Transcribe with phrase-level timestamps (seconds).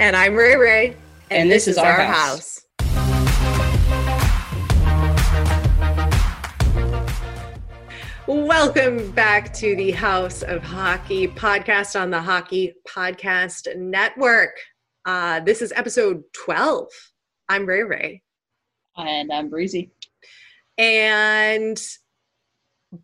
[0.00, 0.86] And I'm Ray Ray.
[1.30, 2.64] And, and this, this, is, our, our house.
[2.80, 2.96] house.
[8.26, 14.56] Welcome back to the House of Hockey podcast on the Hockey Podcast Network.
[15.04, 16.88] Uh, this is episode 12.
[17.50, 18.22] I'm Ray Ray.
[18.96, 19.90] And I'm Breezy.
[20.78, 21.78] And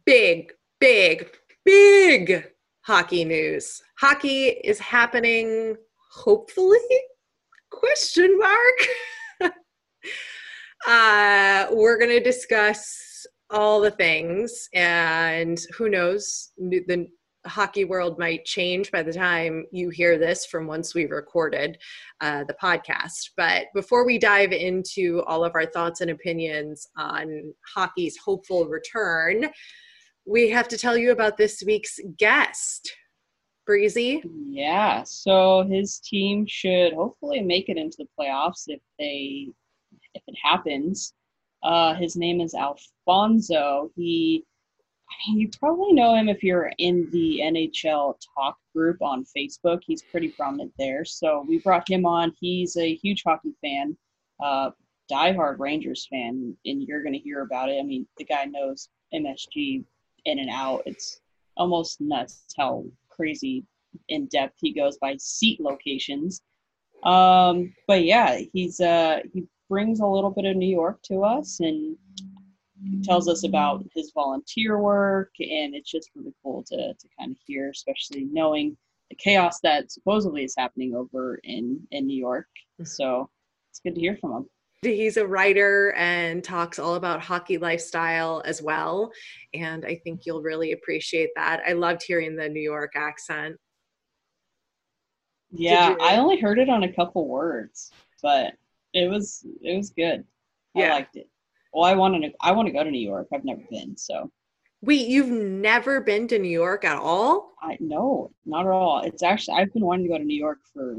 [0.07, 1.29] big, big,
[1.63, 2.47] big
[2.81, 3.83] hockey news.
[3.99, 5.77] Hockey is happening,
[6.17, 6.79] hopefully?
[7.71, 9.53] Question mark.
[10.87, 17.07] uh, we're going to discuss all the things and who knows the
[17.47, 21.79] hockey world might change by the time you hear this from once we recorded
[22.21, 27.55] uh, the podcast but before we dive into all of our thoughts and opinions on
[27.73, 29.49] hockey's hopeful return
[30.27, 32.93] we have to tell you about this week's guest
[33.67, 39.49] breezy yeah so his team should hopefully make it into the playoffs if they
[40.15, 41.13] if it happens
[41.67, 43.91] uh, his name is Alfonso.
[43.97, 44.45] He,
[45.29, 49.81] you probably know him if you're in the NHL talk group on Facebook.
[49.85, 51.05] He's pretty prominent there.
[51.05, 52.33] So we brought him on.
[52.41, 53.97] He's a huge hockey fan,
[54.41, 54.71] uh,
[55.11, 57.81] diehard Rangers fan, and you're going to hear about it.
[57.81, 59.85] I mean, the guy knows MSG
[60.25, 60.83] in and out.
[60.87, 61.21] It's
[61.57, 62.85] almost nuts how
[63.17, 63.65] crazy
[64.09, 66.43] in depth he goes by seat locations.
[67.05, 71.61] Um, but yeah, he's uh, he brings a little bit of New York to us
[71.61, 71.97] and
[73.03, 75.31] tells us about his volunteer work.
[75.41, 78.77] And it's just really cool to, to kind of hear, especially knowing
[79.11, 82.49] the chaos that supposedly is happening over in, in New York.
[82.81, 82.85] Mm-hmm.
[82.85, 83.29] So
[83.71, 84.47] it's good to hear from him.
[84.83, 89.11] He's a writer and talks all about hockey lifestyle as well.
[89.55, 91.63] And I think you'll really appreciate that.
[91.67, 93.57] I loved hearing the New York accent.
[95.51, 97.91] Yeah, I only heard it on a couple words,
[98.23, 98.55] but
[98.93, 100.25] it was it was good.
[100.75, 100.87] Yeah.
[100.87, 101.29] I liked it.
[101.73, 103.29] Well, I want to I want to go to New York.
[103.33, 104.31] I've never been, so.
[104.83, 107.55] Wait, you've never been to New York at all?
[107.63, 109.01] I no, not at all.
[109.01, 110.97] It's actually I've been wanting to go to New York for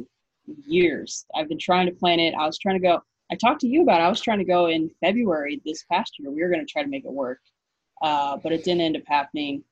[0.66, 1.26] years.
[1.36, 2.34] I've been trying to plan it.
[2.34, 3.02] I was trying to go.
[3.32, 4.02] I talked to you about.
[4.02, 4.06] It.
[4.06, 6.32] I was trying to go in February this past year.
[6.32, 7.40] We were going to try to make it work,
[8.02, 9.64] uh, but it didn't end up happening.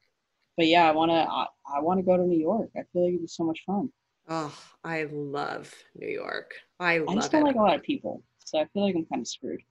[0.58, 1.16] But yeah, I want to.
[1.16, 1.46] I,
[1.78, 2.70] I want to go to New York.
[2.76, 3.90] I feel like it'd be so much fun.
[4.28, 6.54] Oh, I love New York.
[6.80, 7.46] I love I just don't it.
[7.46, 9.62] like a lot of people, so I feel like I'm kind of screwed.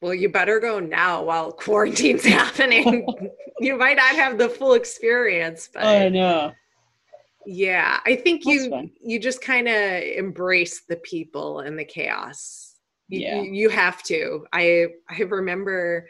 [0.00, 3.06] Well, you better go now while quarantine's happening.
[3.60, 6.52] you might not have the full experience, but I know.
[7.46, 8.90] Yeah, I think That's you fun.
[9.02, 12.69] you just kind of embrace the people and the chaos.
[13.10, 14.46] You, yeah, you, you have to.
[14.52, 16.08] I I remember.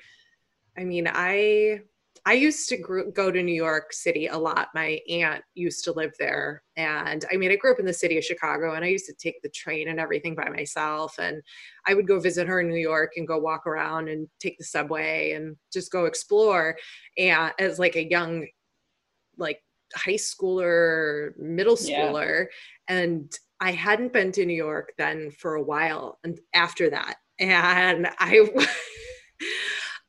[0.79, 1.81] I mean, I
[2.27, 4.69] I used to gr- go to New York City a lot.
[4.75, 6.63] My aunt used to live there.
[6.77, 9.15] And I mean, I grew up in the city of Chicago and I used to
[9.15, 11.15] take the train and everything by myself.
[11.19, 11.43] And
[11.87, 14.65] I would go visit her in New York and go walk around and take the
[14.65, 16.77] subway and just go explore.
[17.17, 18.47] And as like a young,
[19.39, 19.63] like
[19.95, 22.47] high schooler, middle schooler.
[22.89, 22.97] Yeah.
[22.97, 27.17] And I hadn't been to New York then for a while and after that.
[27.39, 28.49] And I.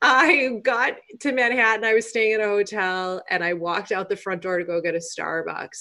[0.01, 1.85] I got to Manhattan.
[1.85, 4.81] I was staying at a hotel and I walked out the front door to go
[4.81, 5.77] get a Starbucks.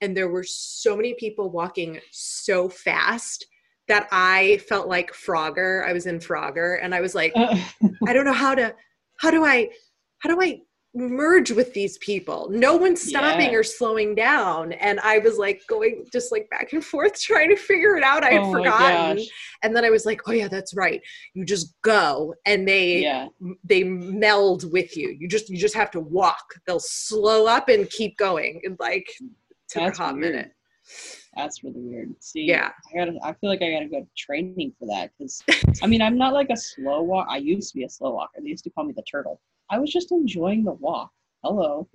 [0.00, 3.46] And there were so many people walking so fast
[3.86, 5.86] that I felt like Frogger.
[5.86, 7.56] I was in Frogger and I was like, uh.
[8.06, 8.74] I don't know how to,
[9.20, 9.68] how do I,
[10.18, 10.62] how do I
[10.94, 12.48] merge with these people.
[12.50, 13.58] No one's stopping yeah.
[13.58, 14.72] or slowing down.
[14.72, 18.24] And I was like going just like back and forth trying to figure it out.
[18.24, 19.24] I had oh forgotten.
[19.62, 21.00] And then I was like, oh yeah, that's right.
[21.34, 23.28] You just go and they yeah.
[23.64, 25.16] they meld with you.
[25.18, 26.44] You just you just have to walk.
[26.66, 28.60] They'll slow up and keep going.
[28.64, 29.06] And like
[29.68, 30.32] took that's a hot weird.
[30.32, 30.52] minute.
[31.34, 32.14] That's really weird.
[32.20, 33.18] See, yeah, I gotta.
[33.22, 35.42] I feel like I gotta go training for that because,
[35.82, 37.26] I mean, I'm not like a slow walk.
[37.30, 38.40] I used to be a slow walker.
[38.42, 39.40] They used to call me the turtle.
[39.72, 41.10] I was just enjoying the walk.
[41.42, 41.88] Hello.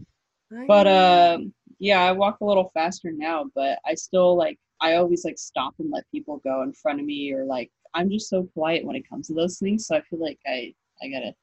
[0.67, 5.23] But um, yeah, I walk a little faster now, but I still like I always
[5.23, 8.49] like stop and let people go in front of me or like I'm just so
[8.53, 9.85] polite when it comes to those things.
[9.85, 11.35] So I feel like I I gotta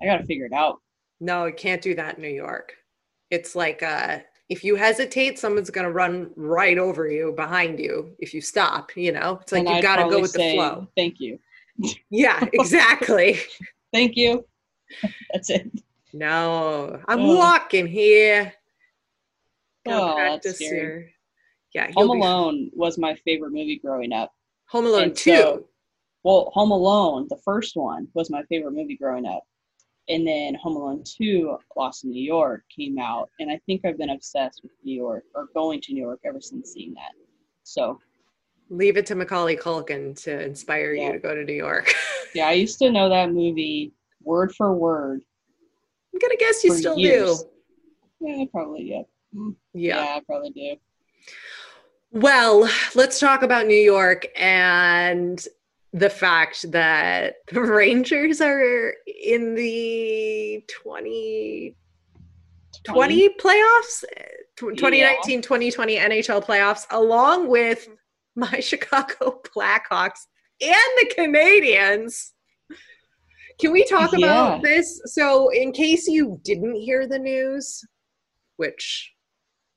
[0.00, 0.80] I gotta figure it out.
[1.20, 2.74] No, you can't do that in New York.
[3.30, 4.18] It's like uh
[4.50, 9.10] if you hesitate, someone's to run right over you behind you if you stop, you
[9.10, 9.38] know?
[9.40, 10.88] It's like you got to go with the flow.
[10.94, 11.38] Thank you.
[12.10, 13.40] Yeah, exactly.
[13.94, 14.44] Thank you.
[15.32, 15.70] That's it.
[16.12, 17.36] No, I'm oh.
[17.36, 18.52] walking here.
[19.86, 21.10] oh, practice here.
[21.74, 24.32] Yeah, Home Alone was my favorite movie growing up.
[24.68, 25.30] Home Alone and 2.
[25.30, 25.64] So,
[26.22, 29.42] well, Home Alone, the first one, was my favorite movie growing up.
[30.08, 33.30] And then Home Alone 2, Lost in New York, came out.
[33.38, 36.40] And I think I've been obsessed with New York or going to New York ever
[36.40, 37.12] since seeing that.
[37.62, 37.98] So
[38.68, 41.06] leave it to Macaulay Culkin to inspire yeah.
[41.06, 41.92] you to go to New York.
[42.34, 43.92] yeah, I used to know that movie
[44.24, 45.22] word for word.
[46.12, 47.44] I'm gonna guess you still years.
[48.20, 48.28] do.
[48.28, 48.82] Yeah, probably.
[48.82, 49.02] Yeah.
[49.32, 50.76] Yeah, yeah I probably do.
[52.10, 55.42] Well, let's talk about New York and
[55.92, 61.74] the fact that the Rangers are in the 20,
[62.84, 64.04] 20 playoffs,
[64.58, 67.88] 2019 2020 NHL playoffs, along with
[68.36, 70.26] my Chicago Blackhawks
[70.60, 72.32] and the Canadiens.
[73.62, 74.26] Can we talk yeah.
[74.26, 75.00] about this?
[75.04, 77.80] So, in case you didn't hear the news,
[78.56, 79.12] which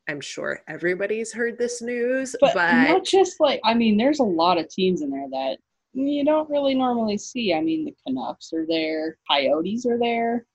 [0.09, 4.23] I'm sure everybody's heard this news, but, but not just like I mean, there's a
[4.23, 5.57] lot of teams in there that
[5.93, 7.53] you don't really normally see.
[7.53, 10.47] I mean, the Canucks are there, Coyotes are there,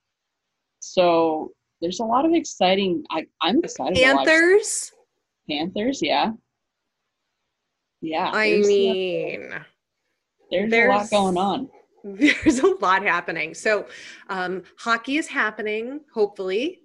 [0.80, 3.04] so there's a lot of exciting.
[3.12, 3.96] I, I'm excited.
[3.96, 4.90] Panthers.
[5.48, 6.32] Panthers, yeah,
[8.00, 8.28] yeah.
[8.34, 9.50] I uh, mean,
[10.50, 11.70] there's, there's a lot going on.
[12.04, 13.54] There's a lot happening.
[13.54, 13.86] So,
[14.28, 16.00] um, hockey is happening.
[16.14, 16.80] Hopefully,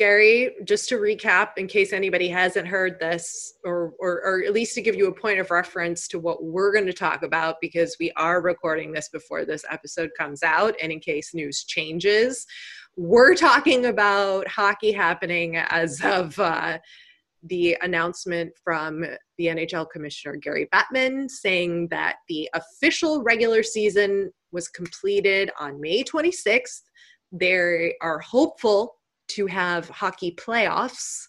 [0.00, 4.74] Gary, just to recap, in case anybody hasn't heard this, or, or, or at least
[4.76, 7.96] to give you a point of reference to what we're going to talk about, because
[8.00, 12.46] we are recording this before this episode comes out, and in case news changes,
[12.96, 16.78] we're talking about hockey happening as of uh,
[17.44, 19.04] the announcement from
[19.38, 26.02] the NHL Commissioner Gary Bettman saying that the official regular season was completed on May
[26.02, 26.82] 26th.
[27.32, 28.96] They are hopeful
[29.28, 31.26] to have hockey playoffs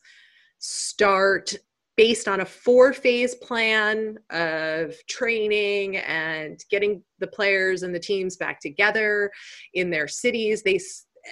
[0.59, 1.55] start
[1.97, 8.37] based on a four phase plan of training and getting the players and the teams
[8.37, 9.29] back together
[9.73, 10.79] in their cities they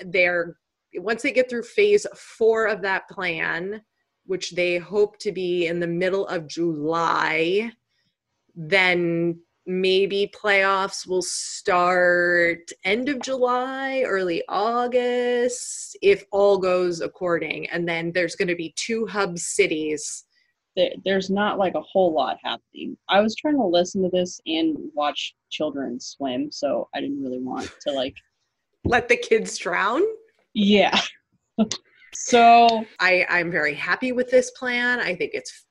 [0.08, 0.56] they're
[0.96, 3.81] once they get through phase 4 of that plan
[4.30, 7.72] which they hope to be in the middle of July
[8.56, 17.70] then maybe playoffs will start end of July, early August, if all goes according.
[17.70, 20.26] And then there's going to be two hub cities.
[21.06, 22.98] There's not like a whole lot happening.
[23.10, 27.40] I was trying to listen to this and watch children swim, so I didn't really
[27.40, 28.16] want to like
[28.86, 30.02] let the kids drown.
[30.54, 31.00] Yeah.
[32.14, 35.00] so I I'm very happy with this plan.
[35.00, 35.66] I think it's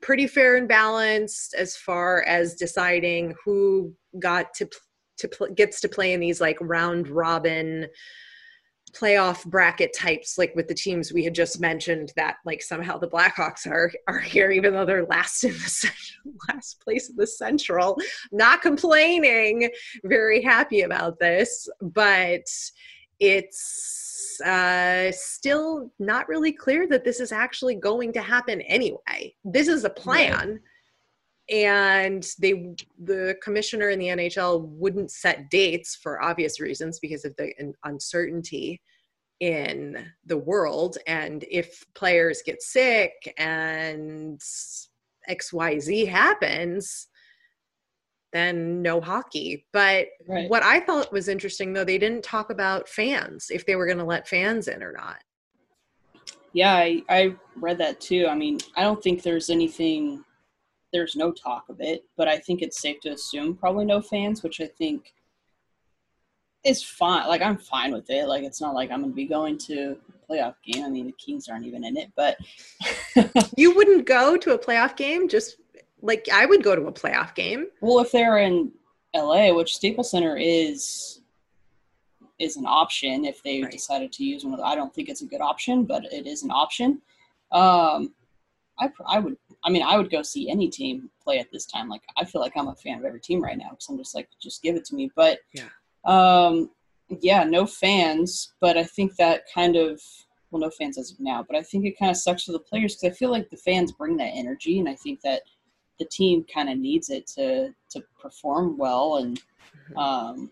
[0.00, 4.68] pretty fair and balanced as far as deciding who got to
[5.18, 7.86] to pl- gets to play in these like round robin
[8.92, 13.06] playoff bracket types like with the teams we had just mentioned that like somehow the
[13.06, 17.26] blackhawks are are here even though they're last in the central, last place in the
[17.26, 17.98] central.
[18.32, 19.70] Not complaining.
[20.04, 21.68] Very happy about this.
[21.80, 22.46] But
[23.18, 24.09] it's
[24.40, 29.34] uh, still not really clear that this is actually going to happen anyway.
[29.44, 30.48] This is a plan.
[30.48, 30.58] Right.
[31.52, 37.34] And they, the commissioner in the NHL wouldn't set dates for obvious reasons because of
[37.36, 37.52] the
[37.84, 38.80] uncertainty
[39.40, 40.98] in the world.
[41.06, 44.40] And if players get sick and
[45.28, 47.08] XYZ happens,
[48.32, 49.66] then no hockey.
[49.72, 50.48] But right.
[50.48, 53.98] what I thought was interesting though, they didn't talk about fans, if they were going
[53.98, 55.18] to let fans in or not.
[56.52, 58.26] Yeah, I, I read that too.
[58.28, 60.24] I mean, I don't think there's anything,
[60.92, 64.42] there's no talk of it, but I think it's safe to assume probably no fans,
[64.42, 65.12] which I think
[66.64, 67.28] is fine.
[67.28, 68.26] Like, I'm fine with it.
[68.26, 69.96] Like, it's not like I'm going to be going to
[70.28, 70.84] a playoff game.
[70.84, 72.36] I mean, the Kings aren't even in it, but.
[73.56, 75.56] you wouldn't go to a playoff game just
[76.02, 77.66] like I would go to a playoff game.
[77.80, 78.72] Well, if they're in
[79.14, 81.20] LA, which Staples Center is
[82.40, 83.70] is an option if they right.
[83.70, 86.26] decided to use one of the, I don't think it's a good option, but it
[86.26, 87.02] is an option.
[87.52, 88.14] Um,
[88.78, 91.88] I, I would, I mean, I would go see any team play at this time.
[91.88, 94.14] Like, I feel like I'm a fan of every team right now because I'm just
[94.14, 95.10] like, just give it to me.
[95.14, 95.68] But, yeah,
[96.06, 96.70] um,
[97.20, 98.54] yeah, no fans.
[98.60, 100.00] But I think that kind of,
[100.50, 101.44] well, no fans as of now.
[101.46, 103.56] But I think it kind of sucks for the players because I feel like the
[103.58, 105.42] fans bring that energy, and I think that
[106.00, 109.98] the team kind of needs it to to perform well and mm-hmm.
[109.98, 110.50] um,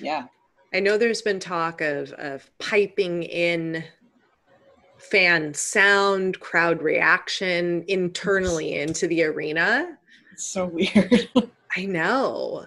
[0.00, 0.26] yeah
[0.72, 3.82] i know there's been talk of of piping in
[4.98, 9.98] fan sound, crowd reaction internally into the arena.
[10.32, 11.28] It's so weird.
[11.76, 12.66] I know.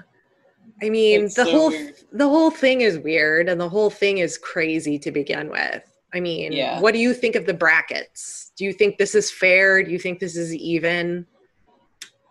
[0.82, 1.96] I mean, it's the so whole weird.
[2.14, 5.84] the whole thing is weird and the whole thing is crazy to begin with.
[6.14, 6.80] I mean, yeah.
[6.80, 8.52] what do you think of the brackets?
[8.56, 9.84] Do you think this is fair?
[9.84, 11.26] Do you think this is even?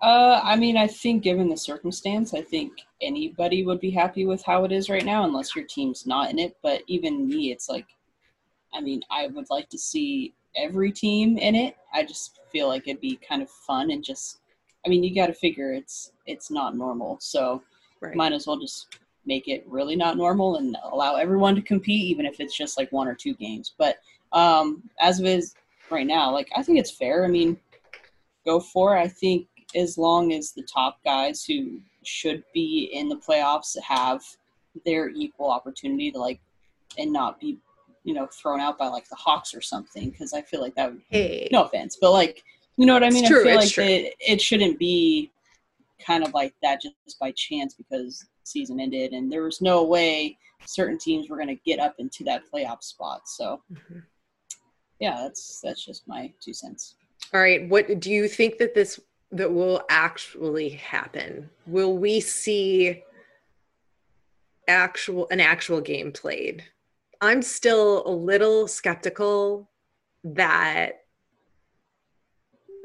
[0.00, 4.43] Uh, I mean, I think given the circumstance, I think anybody would be happy with
[4.45, 6.57] how it is right now, unless your team's not in it.
[6.62, 7.87] But even me, it's like,
[8.73, 11.76] I mean, I would like to see every team in it.
[11.93, 14.38] I just feel like it'd be kind of fun and just,
[14.87, 17.62] I mean, you got to figure it's it's not normal, so
[18.00, 18.14] right.
[18.14, 22.25] might as well just make it really not normal and allow everyone to compete, even
[22.25, 23.75] if it's just like one or two games.
[23.76, 23.99] But
[24.33, 25.55] um, as of is
[25.90, 27.25] right now, like I think it's fair.
[27.25, 27.59] I mean,
[28.45, 29.00] go for it.
[29.00, 34.22] I think as long as the top guys who should be in the playoffs have
[34.84, 36.40] their equal opportunity to like
[36.96, 37.58] and not be
[38.04, 40.92] you know thrown out by like the Hawks or something because I feel like that
[40.92, 41.48] would hey.
[41.52, 42.42] no offense but like
[42.76, 45.30] you know what I mean true, I feel like it, it shouldn't be
[46.04, 50.38] kind of like that just by chance because season ended and there was no way
[50.64, 53.98] certain teams were going to get up into that playoff spot so mm-hmm.
[55.00, 56.94] yeah that's that's just my two cents
[57.34, 59.00] all right what do you think that this
[59.32, 61.50] that will actually happen?
[61.66, 63.02] Will we see
[64.66, 66.64] actual an actual game played?
[67.20, 69.68] I'm still a little skeptical
[70.25, 71.04] that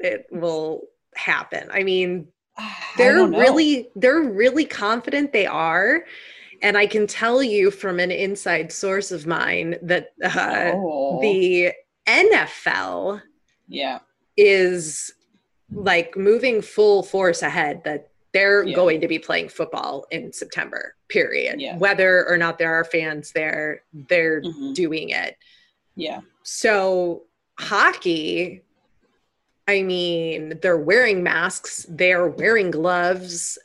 [0.00, 0.82] it will
[1.14, 1.68] happen.
[1.72, 2.28] I mean,
[2.96, 6.04] they're I really they're really confident they are
[6.62, 11.20] and I can tell you from an inside source of mine that uh, oh.
[11.20, 11.72] the
[12.06, 13.22] NFL
[13.68, 14.00] yeah
[14.36, 15.12] is
[15.74, 18.74] like moving full force ahead that they're yeah.
[18.74, 21.60] going to be playing football in September, period.
[21.60, 21.78] Yeah.
[21.78, 24.72] Whether or not there are fans there, they're mm-hmm.
[24.72, 25.36] doing it.
[25.94, 26.20] Yeah.
[26.42, 27.22] So,
[27.58, 28.62] hockey,
[29.68, 33.56] I mean, they're wearing masks, they're wearing gloves,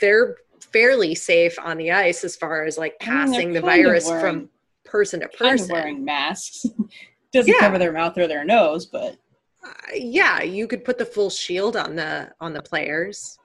[0.00, 0.36] they're
[0.72, 4.20] fairly safe on the ice as far as like passing I mean, the virus wearing,
[4.22, 4.50] from
[4.84, 5.72] person to person.
[5.72, 6.64] Wearing masks
[7.32, 7.58] doesn't yeah.
[7.58, 9.16] cover their mouth or their nose, but
[9.64, 13.38] uh, yeah, you could put the full shield on the on the players.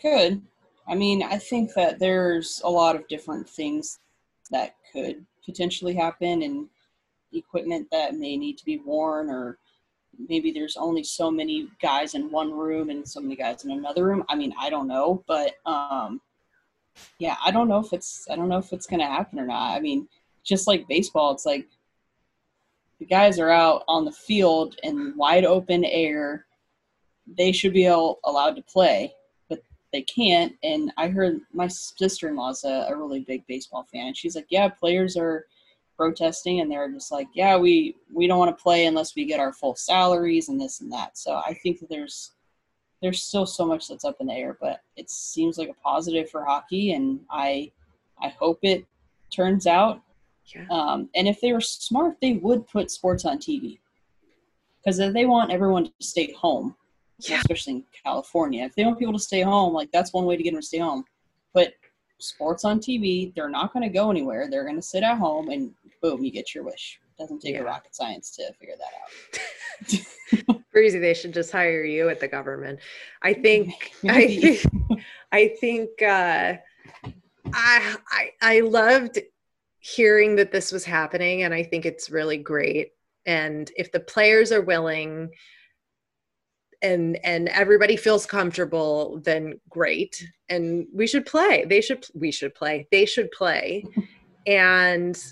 [0.00, 0.42] Could.
[0.88, 3.98] I mean, I think that there's a lot of different things
[4.50, 6.68] that could potentially happen and
[7.32, 9.58] equipment that may need to be worn or
[10.28, 14.04] maybe there's only so many guys in one room and so many guys in another
[14.04, 14.24] room.
[14.28, 16.20] I mean, I don't know, but um
[17.18, 19.46] yeah, I don't know if it's I don't know if it's going to happen or
[19.46, 19.76] not.
[19.76, 20.08] I mean,
[20.42, 21.68] just like baseball, it's like
[23.00, 26.46] the guys are out on the field in wide open air.
[27.26, 29.14] They should be all allowed to play,
[29.48, 30.54] but they can't.
[30.62, 34.36] And I heard my sister in law's a, a really big baseball fan, and she's
[34.36, 35.46] like, "Yeah, players are
[35.96, 39.40] protesting, and they're just like, yeah, we we don't want to play unless we get
[39.40, 42.32] our full salaries and this and that." So I think that there's
[43.00, 46.28] there's still so much that's up in the air, but it seems like a positive
[46.28, 47.72] for hockey, and I
[48.22, 48.84] I hope it
[49.30, 50.02] turns out
[50.54, 50.66] yeah.
[50.70, 53.78] Um, and if they were smart, they would put sports on TV
[54.82, 56.74] because they want everyone to stay home,
[57.20, 57.38] yeah.
[57.38, 60.42] especially in California, if they want people to stay home, like that's one way to
[60.42, 61.04] get them to stay home.
[61.52, 61.74] But
[62.18, 64.48] sports on TV, they're not going to go anywhere.
[64.50, 66.98] They're going to sit at home, and boom, you get your wish.
[67.02, 67.60] It doesn't take yeah.
[67.60, 69.98] a rocket science to figure that
[70.48, 70.62] out.
[70.72, 72.78] Breezy, they should just hire you at the government.
[73.22, 73.92] I think.
[74.08, 75.02] I think.
[75.32, 75.90] I think.
[76.02, 76.54] Uh,
[77.52, 79.18] I I I loved
[79.80, 82.92] hearing that this was happening and i think it's really great.
[83.26, 85.30] And if the players are willing
[86.82, 90.24] and and everybody feels comfortable then great.
[90.48, 91.64] And we should play.
[91.66, 92.86] They should we should play.
[92.90, 93.84] They should play.
[94.46, 95.22] And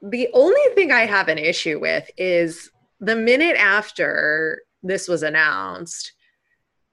[0.00, 6.12] the only thing i have an issue with is the minute after this was announced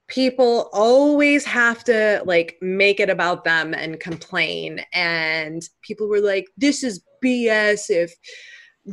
[0.07, 4.81] people always have to like make it about them and complain.
[4.93, 8.13] And people were like this is bs if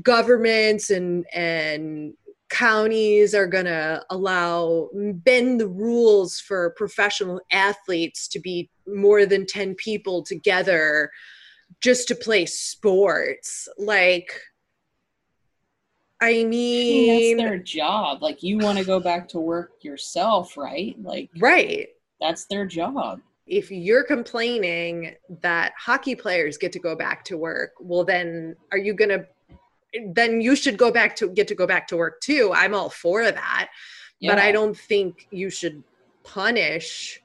[0.02, 2.14] governments and and
[2.50, 9.46] counties are going to allow bend the rules for professional athletes to be more than
[9.46, 11.10] 10 people together
[11.80, 13.68] just to play sports.
[13.78, 14.32] Like
[16.20, 18.22] I mean, that's their job.
[18.22, 20.94] Like you want to go back to work yourself, right?
[21.02, 21.88] Like Right.
[22.20, 23.20] That's their job.
[23.46, 28.78] If you're complaining that hockey players get to go back to work, well then are
[28.78, 29.26] you going to
[30.14, 32.52] then you should go back to get to go back to work too.
[32.54, 33.70] I'm all for that.
[34.20, 34.32] Yeah.
[34.32, 35.82] But I don't think you should
[36.22, 37.20] punish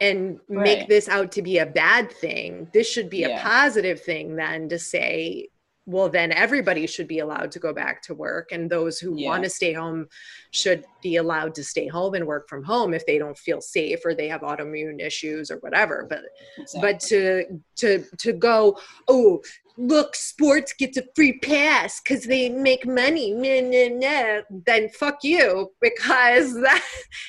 [0.00, 0.62] and right.
[0.62, 2.68] make this out to be a bad thing.
[2.72, 3.40] This should be yeah.
[3.40, 5.48] a positive thing then to say
[5.88, 9.26] well then everybody should be allowed to go back to work and those who yeah.
[9.26, 10.06] want to stay home
[10.50, 13.98] should be allowed to stay home and work from home if they don't feel safe
[14.04, 16.20] or they have autoimmune issues or whatever but
[16.58, 16.92] exactly.
[16.92, 18.78] but to to to go
[19.08, 19.40] oh
[19.78, 25.24] look sports gets a free pass because they make money nah, nah, nah, then fuck
[25.24, 26.84] you because that,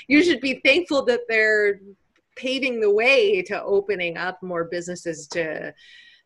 [0.09, 1.79] you should be thankful that they're
[2.35, 5.73] paving the way to opening up more businesses to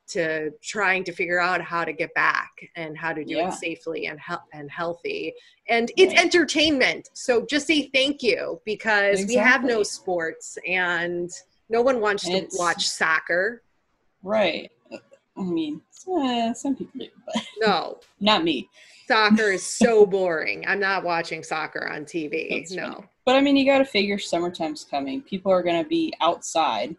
[0.07, 3.49] to trying to figure out how to get back and how to do yeah.
[3.49, 5.33] it safely and he- and healthy.
[5.69, 6.23] And it's right.
[6.23, 7.09] entertainment.
[7.13, 9.35] So just say thank you because exactly.
[9.35, 11.31] we have no sports and
[11.69, 13.63] no one wants it's, to watch soccer.
[14.21, 14.71] Right.
[15.35, 15.81] I mean,
[16.11, 18.69] uh, some people do, but no, not me.
[19.07, 20.63] Soccer is so boring.
[20.67, 22.49] I'm not watching soccer on TV.
[22.49, 22.93] That's no.
[22.93, 23.07] Funny.
[23.25, 25.21] But I mean, you got to figure summertime's coming.
[25.21, 26.95] People are going to be outside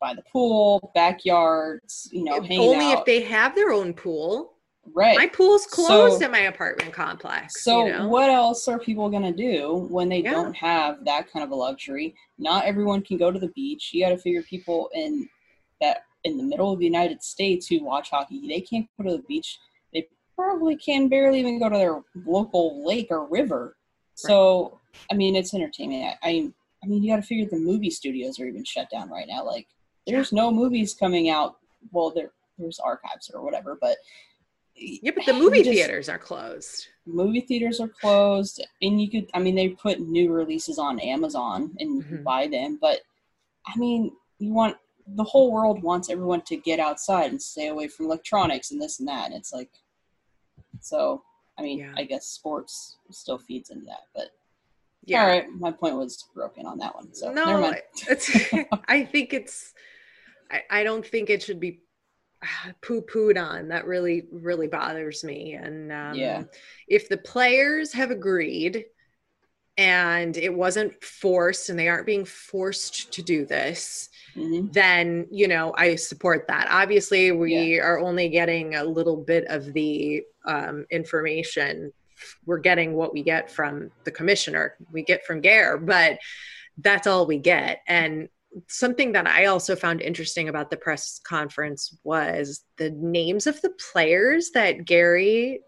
[0.00, 3.00] by the pool, backyards, you know, hanging Only out.
[3.00, 4.54] if they have their own pool.
[4.92, 5.16] Right.
[5.16, 7.62] My pool's closed so, in my apartment complex.
[7.62, 8.08] So you know?
[8.08, 10.32] what else are people gonna do when they yeah.
[10.32, 12.14] don't have that kind of a luxury?
[12.38, 13.90] Not everyone can go to the beach.
[13.92, 15.28] You got to figure people in
[15.80, 19.16] that in the middle of the United States who watch hockey, they can't go to
[19.18, 19.58] the beach.
[19.92, 23.76] They probably can barely even go to their local lake or river.
[24.14, 25.00] So right.
[25.12, 26.16] I mean, it's entertainment.
[26.22, 26.52] I, I
[26.82, 29.44] I mean, you got to figure the movie studios are even shut down right now.
[29.44, 29.68] Like
[30.06, 31.56] there's no movies coming out.
[31.92, 33.96] Well, there there's archives or whatever, but
[34.74, 36.86] yeah, but the movie just, theaters are closed.
[37.06, 39.30] Movie theaters are closed, and you could.
[39.34, 42.22] I mean, they put new releases on Amazon and mm-hmm.
[42.22, 43.00] buy them, but
[43.66, 44.76] I mean, you want
[45.16, 49.00] the whole world wants everyone to get outside and stay away from electronics and this
[49.00, 49.26] and that.
[49.26, 49.70] And it's like,
[50.80, 51.22] so
[51.58, 51.92] I mean, yeah.
[51.96, 54.30] I guess sports still feeds into that, but
[55.04, 55.22] yeah.
[55.22, 57.12] All right, my point was broken on that one.
[57.14, 57.74] So no,
[58.08, 58.30] it's.
[58.88, 59.74] I think it's
[60.50, 61.82] I, I don't think it should be
[62.80, 63.68] poo pooed on.
[63.68, 65.54] That really, really bothers me.
[65.54, 66.44] And um, yeah,
[66.88, 68.86] if the players have agreed
[69.76, 74.70] and it wasn't forced and they aren't being forced to do this, mm-hmm.
[74.72, 76.68] then, you know, I support that.
[76.70, 77.82] Obviously, we yeah.
[77.82, 81.92] are only getting a little bit of the um, information.
[82.44, 86.18] We're getting what we get from the commissioner, we get from Gare, but
[86.78, 87.80] that's all we get.
[87.86, 88.28] And
[88.68, 93.70] something that I also found interesting about the press conference was the names of the
[93.92, 95.60] players that Gary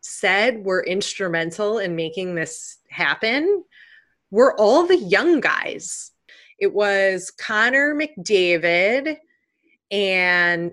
[0.00, 3.64] said were instrumental in making this happen
[4.30, 6.12] were all the young guys.
[6.58, 9.18] It was Connor McDavid
[9.90, 10.72] and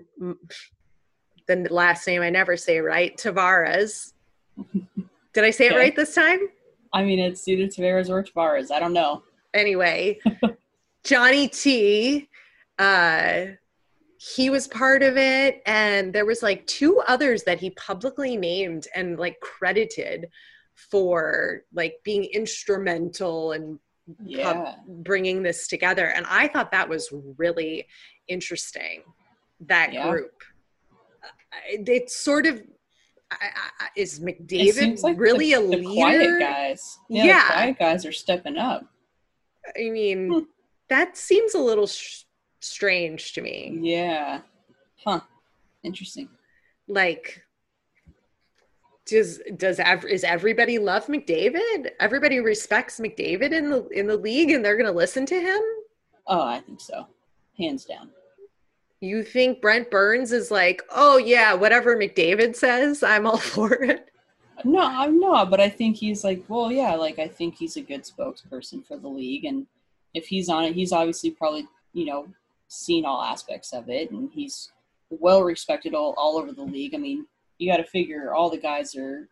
[1.46, 4.12] the last name I never say right, Tavares.
[5.32, 5.74] Did I say okay.
[5.74, 6.40] it right this time?
[6.92, 8.70] I mean, it's either Tavares or Tavares.
[8.70, 9.22] I don't know.
[9.54, 10.18] Anyway,
[11.04, 12.28] Johnny T,
[12.78, 13.46] uh,
[14.16, 18.86] he was part of it, and there was like two others that he publicly named
[18.94, 20.28] and like credited
[20.74, 23.78] for like being instrumental and
[24.24, 24.76] yeah.
[24.86, 26.06] bringing this together.
[26.06, 27.86] And I thought that was really
[28.28, 29.02] interesting.
[29.66, 30.08] That yeah.
[30.08, 30.42] group,
[31.64, 32.62] it's sort of
[33.96, 36.38] is McDavid like really the, a the leader?
[36.38, 37.46] Quiet guys, yeah, yeah.
[37.46, 38.86] quiet guys are stepping up.
[39.76, 40.38] I mean, hmm
[40.88, 42.22] that seems a little sh-
[42.60, 43.78] strange to me.
[43.80, 44.40] Yeah.
[45.04, 45.20] Huh.
[45.82, 46.28] Interesting.
[46.88, 47.42] Like
[49.06, 51.90] does does ev- is everybody love McDavid?
[51.98, 55.60] Everybody respects McDavid in the in the league and they're going to listen to him?
[56.26, 57.06] Oh, I think so.
[57.58, 58.10] Hands down.
[59.00, 64.08] You think Brent Burns is like, "Oh yeah, whatever McDavid says, I'm all for it."
[64.64, 67.80] No, I'm not, but I think he's like, well, yeah, like I think he's a
[67.80, 69.66] good spokesperson for the league and
[70.14, 72.26] if he's on it, he's obviously probably you know
[72.68, 74.72] seen all aspects of it, and he's
[75.10, 76.94] well respected all, all over the league.
[76.94, 77.26] I mean,
[77.58, 79.28] you got to figure all the guys are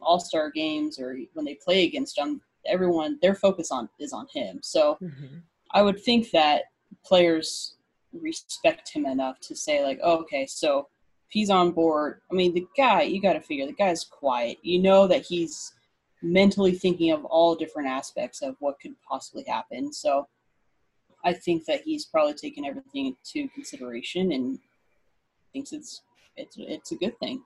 [0.00, 4.26] all star games or when they play against him, everyone their focus on is on
[4.32, 4.60] him.
[4.62, 5.38] So mm-hmm.
[5.72, 6.64] I would think that
[7.04, 7.74] players
[8.12, 10.88] respect him enough to say like, oh, okay, so
[11.28, 14.58] if he's on board, I mean, the guy you got to figure the guy's quiet.
[14.62, 15.72] You know that he's
[16.22, 19.92] mentally thinking of all different aspects of what could possibly happen.
[19.92, 20.28] So
[21.24, 24.58] I think that he's probably taken everything into consideration and
[25.52, 26.02] thinks it's
[26.36, 27.42] it's it's a good thing.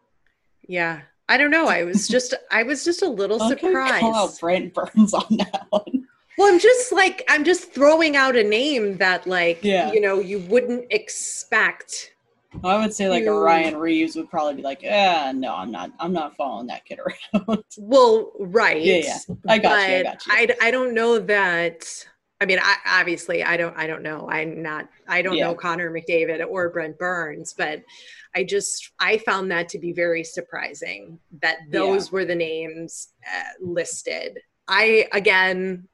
[0.66, 1.02] Yeah.
[1.28, 1.68] I don't know.
[1.68, 4.00] I was just I was just a little surprised.
[4.00, 6.06] Call out Brent Burns on that one.
[6.37, 9.92] Well, I'm just like I'm just throwing out a name that like yeah.
[9.92, 12.13] you know you wouldn't expect
[12.62, 15.92] I would say like a Ryan Reaves would probably be like, yeah, no, I'm not,
[15.98, 16.98] I'm not following that kid
[17.34, 17.64] around.
[17.78, 18.82] Well, right.
[18.82, 18.96] Yeah,
[19.28, 19.34] yeah.
[19.48, 19.96] I got you.
[19.96, 20.32] I got you.
[20.32, 22.04] I, I don't know that.
[22.40, 24.28] I mean, I, obviously, I don't, I don't know.
[24.28, 25.44] I'm not, I don't yeah.
[25.46, 27.82] know Connor McDavid or Brent Burns, but
[28.34, 32.12] I just, I found that to be very surprising that those yeah.
[32.12, 34.38] were the names uh, listed.
[34.68, 35.88] I again,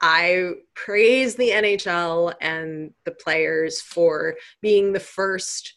[0.00, 5.74] I praise the NHL and the players for being the first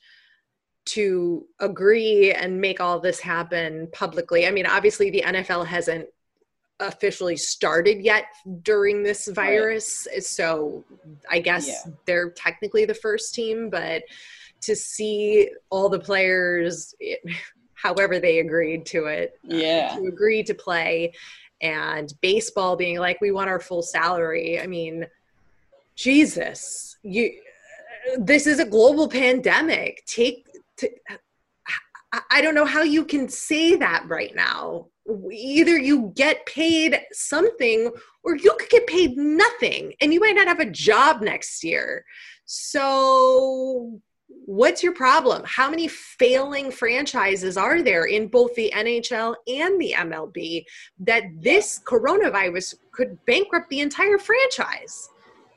[0.85, 4.47] to agree and make all this happen publicly.
[4.47, 6.07] I mean, obviously, the NFL hasn't
[6.79, 8.25] officially started yet
[8.61, 10.23] during this virus, right.
[10.23, 10.83] so
[11.29, 11.91] I guess yeah.
[12.05, 14.03] they're technically the first team, but
[14.61, 17.19] to see all the players, it,
[17.73, 21.13] however they agreed to it, uh, yeah, uh, to agree to play,
[21.61, 24.59] and baseball being like, we want our full salary.
[24.59, 25.05] I mean,
[25.95, 27.39] Jesus, you.
[28.17, 30.03] This is a global pandemic.
[30.05, 30.45] Take
[30.83, 31.17] to,
[32.29, 34.87] I don't know how you can say that right now.
[35.31, 37.91] Either you get paid something
[38.23, 42.05] or you could get paid nothing and you might not have a job next year.
[42.45, 45.41] So, what's your problem?
[45.45, 50.65] How many failing franchises are there in both the NHL and the MLB
[50.99, 55.09] that this coronavirus could bankrupt the entire franchise?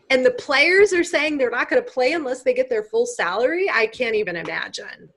[0.08, 3.06] And the players are saying they're not going to play unless they get their full
[3.06, 3.68] salary.
[3.70, 5.10] I can't even imagine.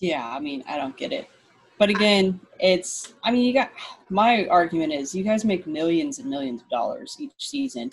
[0.00, 1.28] Yeah, I mean, I don't get it.
[1.78, 3.70] But again, it's, I mean, you got,
[4.10, 7.90] my argument is you guys make millions and millions of dollars each season.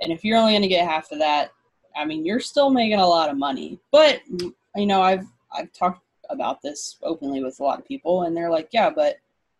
[0.00, 1.52] And if you're only going to get half of that,
[1.96, 3.78] I mean, you're still making a lot of money.
[3.90, 8.36] But, you know, I've, I've talked about this openly with a lot of people, and
[8.36, 9.16] they're like, yeah, but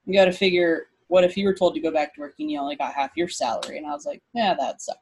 [0.07, 2.51] you got to figure what if you were told to go back to work and
[2.51, 3.77] you only got half your salary?
[3.77, 4.99] And I was like, yeah, that sucks.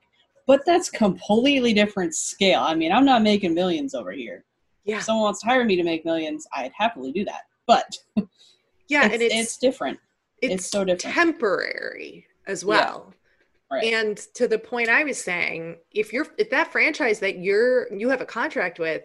[0.46, 2.60] But that's completely different scale.
[2.60, 4.44] I mean, I'm not making millions over here
[4.90, 4.98] yeah.
[4.98, 7.42] if someone wants to hire me to make millions, I'd happily do that.
[7.66, 7.96] But
[8.88, 9.98] yeah, it's, and it's, it's different.
[10.42, 11.14] It's, it's, so different.
[11.14, 13.06] Temporary as well.
[13.08, 13.14] Yeah.
[13.72, 13.84] Right.
[13.94, 18.08] And to the point I was saying, if you're if that franchise that you're you
[18.08, 19.02] have a contract with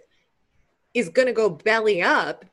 [0.96, 2.46] is going to go belly up,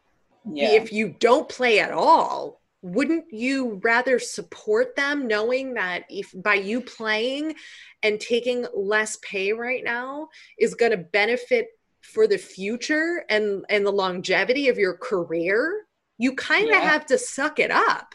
[0.44, 0.72] yeah.
[0.72, 6.54] if you don't play at all, wouldn't you rather support them knowing that if by
[6.54, 7.54] you playing
[8.02, 11.68] and taking less pay right now is going to benefit
[12.02, 15.86] for the future and and the longevity of your career
[16.18, 16.80] you kind of yeah.
[16.80, 18.14] have to suck it up.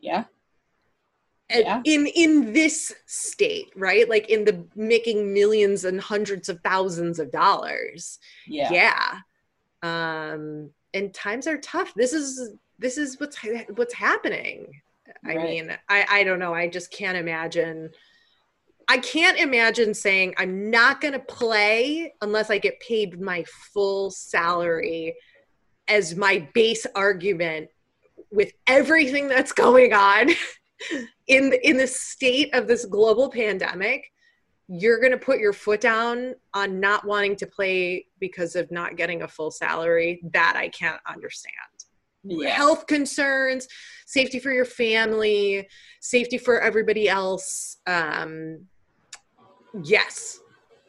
[0.00, 0.24] Yeah.
[1.50, 1.80] Yeah.
[1.84, 4.08] in in this state right?
[4.08, 8.18] Like in the making millions and hundreds of thousands of dollars.
[8.46, 8.72] Yeah.
[8.72, 9.18] Yeah.
[9.82, 11.94] Um and times are tough.
[11.94, 13.38] This is this is what's
[13.74, 14.82] what's happening.
[15.24, 15.38] Right.
[15.38, 16.54] i mean i i don't know.
[16.54, 17.90] I just can't imagine
[18.88, 24.10] I can't imagine saying I'm not going to play unless I get paid my full
[24.10, 25.14] salary
[25.88, 27.68] as my base argument
[28.30, 30.30] with everything that's going on
[31.26, 34.10] in the, in the state of this global pandemic
[34.68, 38.96] you're going to put your foot down on not wanting to play because of not
[38.96, 41.54] getting a full salary that I can't understand.
[42.24, 42.50] Yeah.
[42.50, 43.68] Health concerns,
[44.06, 45.68] safety for your family,
[46.00, 47.76] safety for everybody else.
[47.86, 48.66] Um,
[49.82, 50.40] Yes.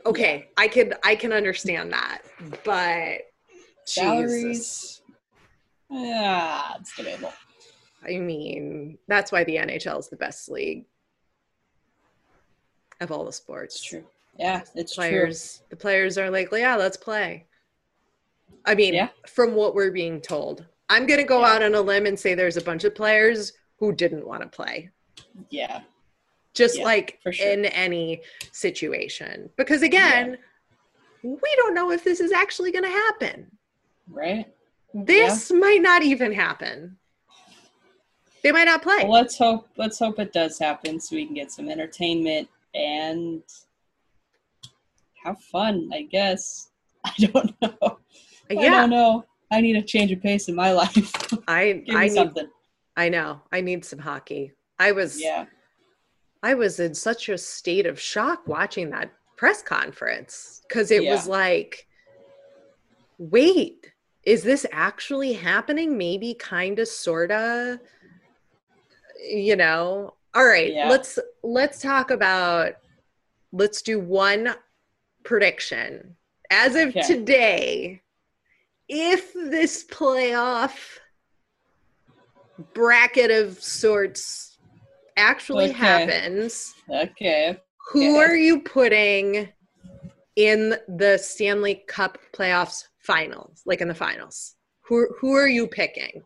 [0.05, 0.63] Okay, yeah.
[0.63, 2.21] I could I can understand that,
[2.63, 3.19] but
[3.85, 5.01] salaries.
[5.89, 7.33] Yeah, it's debatable.
[8.07, 10.85] I mean, that's why the NHL is the best league
[13.01, 13.75] of all the sports.
[13.75, 14.05] It's true.
[14.37, 15.57] Yeah, it's players.
[15.57, 15.65] True.
[15.71, 17.45] The players are like, yeah, let's play.
[18.65, 19.09] I mean, yeah.
[19.27, 21.53] from what we're being told, I'm gonna go yeah.
[21.53, 24.47] out on a limb and say there's a bunch of players who didn't want to
[24.47, 24.89] play.
[25.49, 25.81] Yeah,
[26.57, 27.47] just yeah, like sure.
[27.47, 29.49] in any situation.
[29.55, 30.37] Because again,
[31.23, 31.29] yeah.
[31.29, 33.51] we don't know if this is actually going to happen.
[34.09, 34.45] Right.
[34.93, 35.57] This yeah.
[35.59, 36.97] might not even happen.
[38.43, 38.99] They might not play.
[39.03, 43.41] Well, let's hope let's hope it does happen so we can get some entertainment and
[45.23, 46.69] have fun, I guess.
[47.05, 47.99] I don't know.
[48.49, 48.59] Yeah.
[48.59, 49.25] I don't know.
[49.51, 51.33] I need a change of pace in my life.
[51.47, 52.47] I I need something.
[52.95, 53.41] I know.
[53.51, 54.53] I need some hockey.
[54.79, 55.45] I was yeah.
[56.47, 61.11] I was in such a state of shock watching that press conference because it yeah.
[61.11, 61.85] was like,
[63.17, 63.91] wait,
[64.23, 65.97] is this actually happening?
[65.97, 67.79] Maybe, kind of, sort of.
[69.29, 70.13] You know.
[70.33, 70.87] All right, yeah.
[70.89, 72.75] let's let's talk about.
[73.51, 74.55] Let's do one
[75.25, 76.15] prediction
[76.49, 77.01] as of okay.
[77.01, 78.01] today.
[78.87, 80.99] If this playoff
[82.73, 84.46] bracket of sorts
[85.17, 85.73] actually okay.
[85.73, 87.57] happens, okay.
[87.91, 89.49] Who are you putting
[90.35, 94.55] in the Stanley Cup playoffs finals, like in the finals?
[94.81, 96.23] Who who are you picking?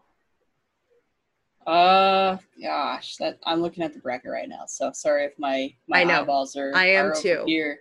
[1.66, 4.66] Uh, gosh, that I'm looking at the bracket right now.
[4.68, 6.22] So sorry if my my I know.
[6.22, 6.72] eyeballs are.
[6.76, 7.44] I am are too.
[7.46, 7.80] Here,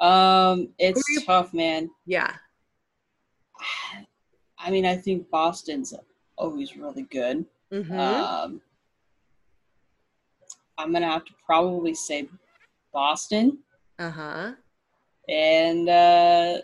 [0.00, 1.20] um, it's you...
[1.22, 1.90] tough, man.
[2.06, 2.32] Yeah.
[4.58, 5.94] I mean, I think Boston's
[6.36, 7.44] always really good.
[7.72, 7.98] Mm-hmm.
[7.98, 8.60] Um,
[10.78, 12.28] I'm gonna have to probably say
[12.92, 13.58] Boston.
[13.98, 14.52] Uh-huh.
[15.28, 16.58] And uh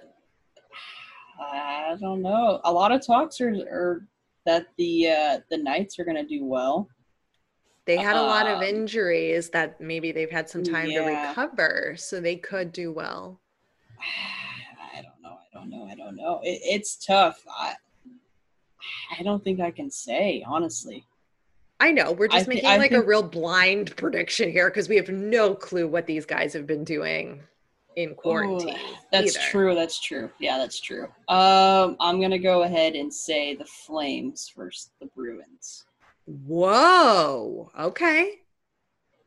[1.40, 2.60] I don't know.
[2.64, 4.06] A lot of talks are, are
[4.46, 6.88] that the uh the Knights are gonna do well.
[7.86, 11.00] They had a lot of um, injuries that maybe they've had some time yeah.
[11.00, 13.40] to recover, so they could do well.
[14.96, 15.36] I don't know.
[15.36, 15.88] I don't know.
[15.90, 16.40] I don't know.
[16.42, 17.42] It, it's tough.
[17.50, 17.74] I
[19.18, 21.04] I don't think I can say honestly.
[21.80, 24.96] I know we're just th- making like think, a real blind prediction here because we
[24.96, 27.40] have no clue what these guys have been doing
[27.96, 28.76] in quarantine.
[28.76, 29.46] Ooh, that's either.
[29.50, 29.74] true.
[29.74, 30.30] That's true.
[30.38, 31.04] Yeah, that's true.
[31.28, 35.84] Um, I'm gonna go ahead and say the Flames versus the Bruins.
[36.26, 37.70] Whoa.
[37.78, 38.40] Okay.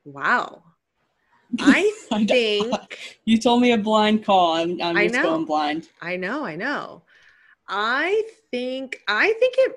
[0.05, 0.63] Wow.
[1.59, 4.53] I think you told me a blind call.
[4.53, 5.89] I'm, I'm just going blind.
[6.01, 6.45] I know.
[6.45, 7.03] I know.
[7.67, 9.01] I think.
[9.07, 9.75] I think it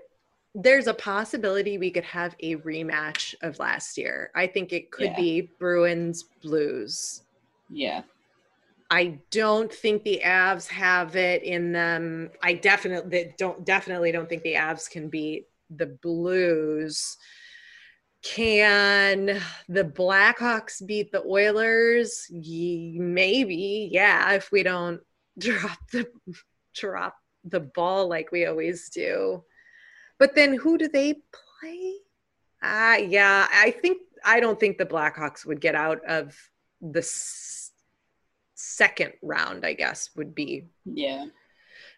[0.54, 4.30] there's a possibility we could have a rematch of last year.
[4.34, 5.16] I think it could yeah.
[5.16, 7.22] be Bruins Blues.
[7.68, 8.02] Yeah.
[8.90, 12.30] I don't think the Avs have it in them.
[12.42, 17.16] I definitely don't definitely don't think the Avs can beat the Blues.
[18.22, 22.26] Can the Blackhawks beat the Oilers?
[22.30, 25.00] Maybe, yeah, if we don't
[25.38, 26.08] drop the
[26.74, 29.44] drop the ball like we always do.
[30.20, 31.94] But then who do they play?
[32.62, 36.36] Ah, uh, yeah, I think I don't think the Blackhawks would get out of
[36.82, 37.72] the s-
[38.54, 39.64] second round.
[39.64, 41.24] I guess would be yeah.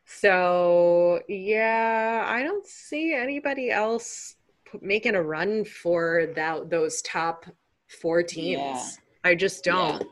[0.06, 4.36] So yeah, I don't see anybody else
[4.80, 7.44] making a run for that those top
[7.88, 8.60] four teams.
[8.60, 8.84] Yeah.
[9.24, 10.00] I just don't.
[10.02, 10.08] Yeah.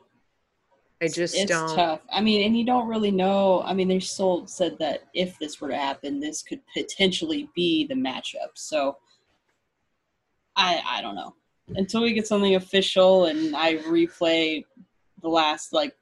[1.03, 1.75] I just it's don't.
[1.75, 2.01] tough.
[2.13, 3.63] I mean, and you don't really know.
[3.65, 7.87] I mean, they still said that if this were to happen, this could potentially be
[7.87, 8.51] the matchup.
[8.55, 8.99] So,
[10.57, 11.35] I I don't know
[11.77, 14.65] until we get something official and I replay
[15.23, 15.97] the last like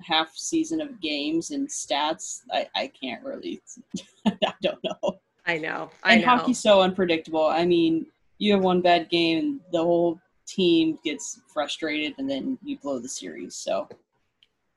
[0.00, 2.40] half season of games and stats.
[2.50, 3.62] I I can't really.
[4.26, 5.20] I don't know.
[5.46, 5.90] I know.
[6.02, 6.28] I and know.
[6.28, 7.46] hockey's so unpredictable.
[7.46, 8.06] I mean,
[8.38, 12.98] you have one bad game and the whole team gets frustrated and then you blow
[12.98, 13.56] the series.
[13.56, 13.88] So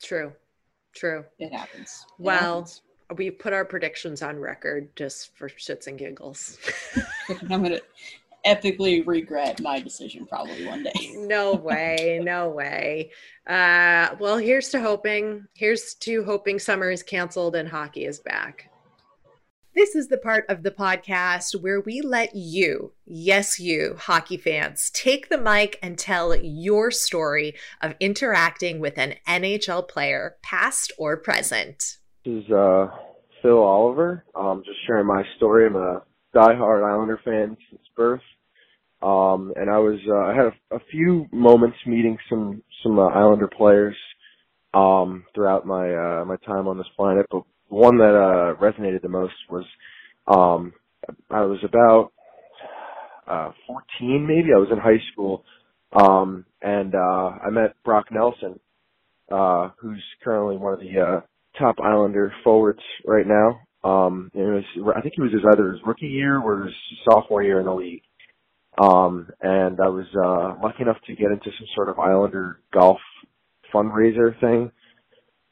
[0.02, 0.34] True.
[0.96, 1.26] True.
[1.40, 2.06] It happens.
[2.08, 2.82] It well, happens.
[3.18, 6.58] we put our predictions on record just for shits and giggles.
[7.50, 7.82] I'm gonna
[8.46, 11.12] epically regret my decision probably one day.
[11.16, 13.12] no way, no way.
[13.48, 15.46] Uh, well, here's to hoping.
[15.54, 18.70] Here's to hoping summer is canceled and hockey is back.
[19.76, 24.90] This is the part of the podcast where we let you, yes, you, hockey fans,
[24.90, 31.18] take the mic and tell your story of interacting with an NHL player, past or
[31.18, 31.98] present.
[32.24, 32.88] This is uh,
[33.42, 34.24] Phil Oliver.
[34.34, 35.68] Um, just sharing my story.
[35.68, 38.22] I'm a diehard Islander fan since birth.
[39.02, 43.08] Um, and I was uh, I had a, a few moments meeting some some uh,
[43.10, 43.98] Islander players
[44.74, 49.10] um, throughout my uh, my time on this planet, but one that uh, resonated the
[49.10, 49.66] most was
[50.28, 50.74] um,
[51.30, 52.12] I was about
[53.28, 54.50] uh, 14, maybe.
[54.56, 55.44] I was in high school,
[55.94, 58.60] um, and uh, I met Brock Nelson,
[59.32, 61.22] uh, who's currently one of the uh,
[61.60, 63.60] top Islander forwards right now.
[63.84, 66.74] Um, it was, I think he was his either his rookie year or his
[67.08, 68.02] sophomore year in the league.
[68.82, 73.00] Um, and I was uh, lucky enough to get into some sort of Islander golf
[73.74, 74.72] fundraiser thing.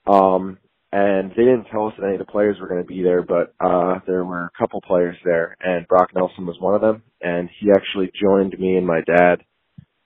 [0.08, 0.58] Um,
[0.94, 3.24] and they didn't tell us that any of the players were going to be there,
[3.24, 7.02] but uh, there were a couple players there, and Brock Nelson was one of them,
[7.20, 9.38] and he actually joined me and my dad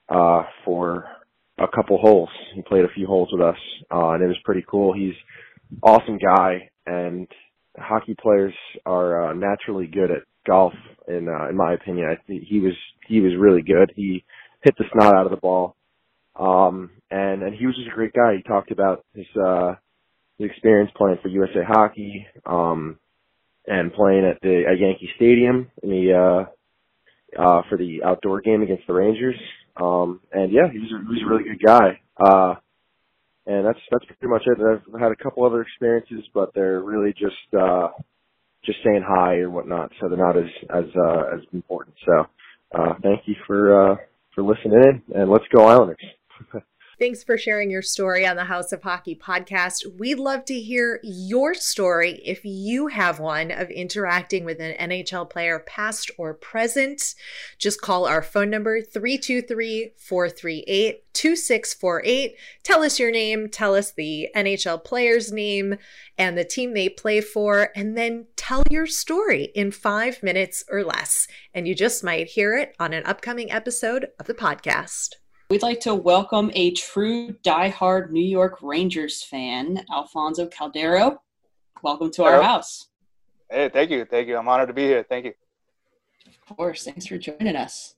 [0.08, 1.04] uh, for
[1.58, 2.30] a couple holes.
[2.54, 3.58] He played a few holes with us,
[3.92, 4.94] uh, and it was pretty cool.
[4.94, 5.12] He's
[5.82, 7.28] awesome guy, and
[7.76, 8.54] hockey players
[8.86, 10.72] are uh, naturally good at golf.
[11.06, 12.72] In uh, in my opinion, I think he was
[13.06, 13.92] he was really good.
[13.94, 14.24] He
[14.62, 15.76] hit the snot out of the ball,
[16.34, 18.36] um, and and he was just a great guy.
[18.36, 19.74] He talked about his uh,
[20.38, 22.98] the experience playing for USA Hockey, um,
[23.66, 28.62] and playing at the at Yankee Stadium in the uh, uh, for the outdoor game
[28.62, 29.36] against the Rangers.
[29.76, 32.00] Um, and yeah, he was a, he was a really good guy.
[32.16, 32.54] Uh,
[33.46, 34.58] and that's that's pretty much it.
[34.60, 37.88] I've had a couple other experiences, but they're really just uh,
[38.64, 41.96] just saying hi or whatnot, so they're not as as uh, as important.
[42.04, 42.26] So
[42.78, 43.96] uh, thank you for uh,
[44.34, 45.96] for listening in, and let's go Islanders.
[46.98, 49.86] Thanks for sharing your story on the House of Hockey podcast.
[50.00, 55.30] We'd love to hear your story if you have one of interacting with an NHL
[55.30, 57.14] player, past or present.
[57.56, 62.34] Just call our phone number 323 438 2648.
[62.64, 65.76] Tell us your name, tell us the NHL player's name
[66.18, 70.82] and the team they play for, and then tell your story in five minutes or
[70.82, 71.28] less.
[71.54, 75.10] And you just might hear it on an upcoming episode of the podcast.
[75.50, 81.20] We'd like to welcome a true die-hard New York Rangers fan, Alfonso Caldero.
[81.82, 82.36] Welcome to Hello.
[82.36, 82.88] our house.
[83.50, 84.04] Hey, thank you.
[84.04, 84.36] Thank you.
[84.36, 85.06] I'm honored to be here.
[85.08, 85.32] Thank you.
[86.26, 86.84] Of course.
[86.84, 87.94] Thanks for joining us.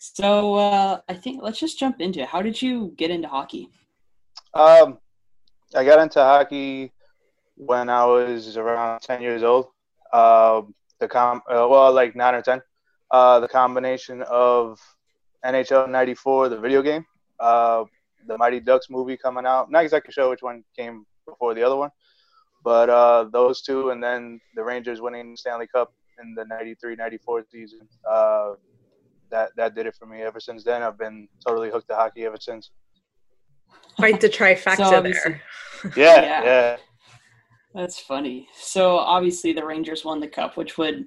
[0.00, 2.28] So uh, I think let's just jump into it.
[2.28, 3.70] How did you get into hockey?
[4.52, 4.98] Um,
[5.74, 6.92] I got into hockey
[7.54, 9.68] when I was around 10 years old.
[10.12, 10.60] Uh,
[10.98, 12.60] the com, uh, well, like nine or 10.
[13.10, 14.78] Uh, the combination of
[15.44, 17.04] NHL '94, the video game,
[17.38, 17.84] uh,
[18.26, 19.70] the Mighty Ducks movie coming out.
[19.70, 21.90] Not exactly sure which one came before the other one,
[22.64, 27.50] but uh, those two, and then the Rangers winning the Stanley Cup in the '93-'94
[27.50, 27.88] season.
[28.08, 28.52] Uh,
[29.30, 30.22] that that did it for me.
[30.22, 32.70] Ever since then, I've been totally hooked to hockey ever since.
[33.96, 35.42] Quite the trifecta so there.
[35.96, 36.76] Yeah, yeah, yeah.
[37.74, 38.48] That's funny.
[38.54, 41.06] So obviously, the Rangers won the cup, which would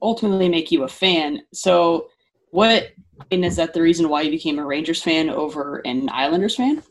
[0.00, 1.42] ultimately make you a fan.
[1.52, 2.08] So,
[2.50, 2.90] what
[3.30, 6.82] and is that the reason why you became a Rangers fan over an Islanders fan?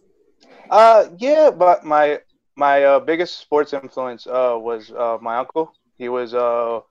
[0.69, 2.19] Uh, yeah, but my
[2.55, 5.73] my uh, biggest sports influence uh, was uh, my uncle.
[5.97, 6.81] He was uh,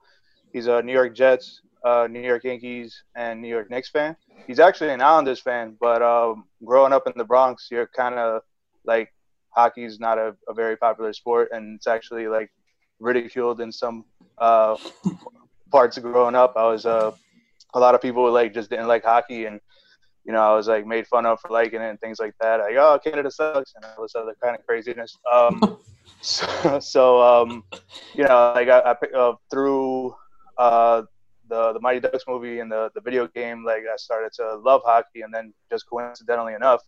[0.53, 4.15] he's a New York Jets, uh, New York Yankees, and New York Knicks fan.
[4.47, 8.41] He's actually an Islanders fan, but um, growing up in the Bronx, you're kind of
[8.85, 9.11] like
[9.49, 12.51] hockey's not a, a, very popular sport, and it's actually like
[12.99, 14.05] ridiculed in some
[14.37, 14.77] uh,
[15.71, 16.53] parts of growing up.
[16.55, 17.11] I was uh,
[17.75, 19.59] a lot of people like just didn't like hockey and
[20.25, 22.59] you know, I was like made fun of for liking it and things like that.
[22.59, 25.15] Like, oh, Canada sucks and all this other kind of craziness.
[25.31, 25.77] Um,
[26.21, 27.63] so, so um,
[28.15, 29.15] you know, like I, I picked
[29.51, 30.15] through
[30.57, 31.03] uh,
[31.47, 33.63] the the Mighty Ducks movie and the the video game.
[33.63, 36.81] Like I started to love hockey, and then just coincidentally enough,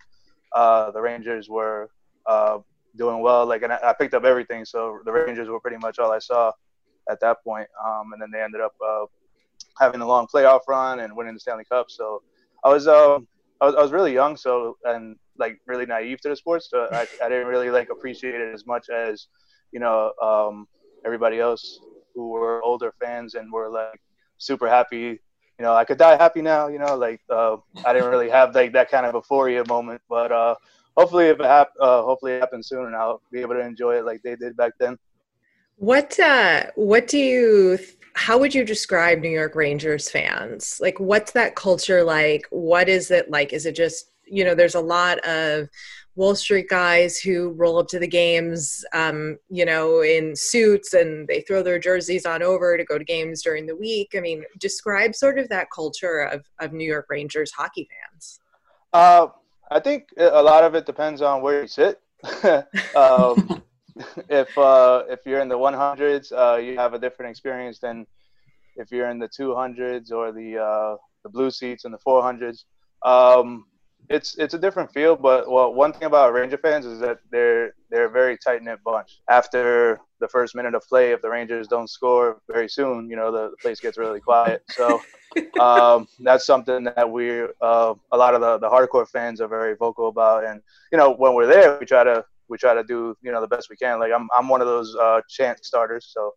[0.54, 1.92] uh, the Rangers were
[2.26, 2.58] uh,
[2.96, 3.46] doing well.
[3.46, 4.66] Like, and I, I, picked up everything.
[4.66, 6.52] So the Rangers were pretty much all I saw
[7.10, 7.68] at that point.
[7.86, 9.06] Um, and then they ended up uh,
[9.80, 11.88] having a long playoff run and winning the Stanley Cup.
[11.90, 12.22] So
[12.64, 13.28] I was um
[13.62, 16.88] I was, I was really young, so and like really naive to the sports, so
[16.92, 19.28] I, I didn't really like appreciate it as much as
[19.72, 20.68] you know um,
[21.06, 21.80] everybody else
[22.14, 24.00] who were older fans and were like
[24.38, 25.20] super happy.
[25.60, 26.68] You know, I could die happy now.
[26.68, 30.32] You know, like uh, I didn't really have like that kind of euphoria moment, but
[30.32, 30.56] uh,
[30.96, 33.98] hopefully if it hap- uh, hopefully it happens soon, and I'll be able to enjoy
[33.98, 34.98] it like they did back then.
[35.78, 37.80] What uh, what do you
[38.18, 40.80] how would you describe New York Rangers fans?
[40.82, 42.48] Like, what's that culture like?
[42.50, 43.54] What is it like?
[43.54, 45.70] Is it just, you know, there's a lot of
[46.16, 51.28] Wall Street guys who roll up to the games, um, you know, in suits and
[51.28, 54.16] they throw their jerseys on over to go to games during the week.
[54.18, 58.40] I mean, describe sort of that culture of, of New York Rangers hockey fans.
[58.94, 59.28] Uh,
[59.70, 62.02] I think a lot of it depends on where you sit.
[62.96, 63.62] um,
[64.30, 68.06] if uh, if you're in the 100s, uh, you have a different experience than
[68.76, 72.64] if you're in the 200s or the uh, the blue seats and the 400s.
[73.06, 73.66] Um,
[74.10, 77.74] it's it's a different feel, but well, one thing about Ranger fans is that they're
[77.90, 79.20] they're a very tight knit bunch.
[79.30, 83.32] After the first minute of play, if the Rangers don't score very soon, you know
[83.32, 84.64] the, the place gets really quiet.
[84.70, 85.02] So
[85.60, 89.76] um, that's something that we uh, a lot of the, the hardcore fans are very
[89.76, 90.46] vocal about.
[90.46, 93.42] And you know when we're there, we try to we try to do you know
[93.42, 94.00] the best we can.
[94.00, 96.34] Like I'm I'm one of those uh, chant starters, so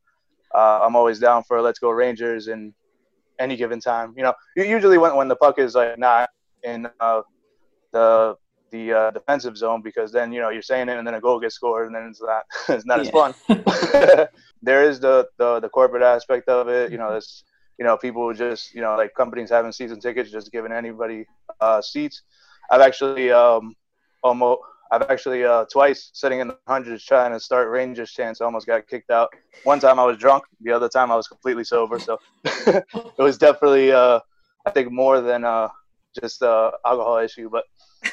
[0.54, 2.74] uh, I'm always down for let's go Rangers in
[3.38, 4.14] any given time.
[4.16, 6.30] You know, usually when when the puck is like not
[6.62, 7.22] in uh,
[7.92, 8.36] the
[8.70, 11.40] the uh, defensive zone because then you know you're saying it and then a goal
[11.40, 13.04] gets scored and then it's not it's not yeah.
[13.04, 13.34] as fun.
[14.62, 16.92] there is the, the the corporate aspect of it.
[16.92, 17.44] You know, this
[17.78, 21.26] you know people just you know like companies having season tickets just giving anybody
[21.60, 22.22] uh, seats.
[22.70, 23.74] I've actually um,
[24.22, 24.62] almost
[24.92, 28.40] I've actually uh, twice sitting in the hundreds trying to start Rangers chants.
[28.40, 29.32] almost got kicked out.
[29.62, 30.44] One time I was drunk.
[30.60, 31.98] The other time I was completely sober.
[32.00, 34.20] So it was definitely, uh,
[34.66, 35.68] I think, more than uh,
[36.20, 37.48] just uh, alcohol issue.
[37.48, 37.64] But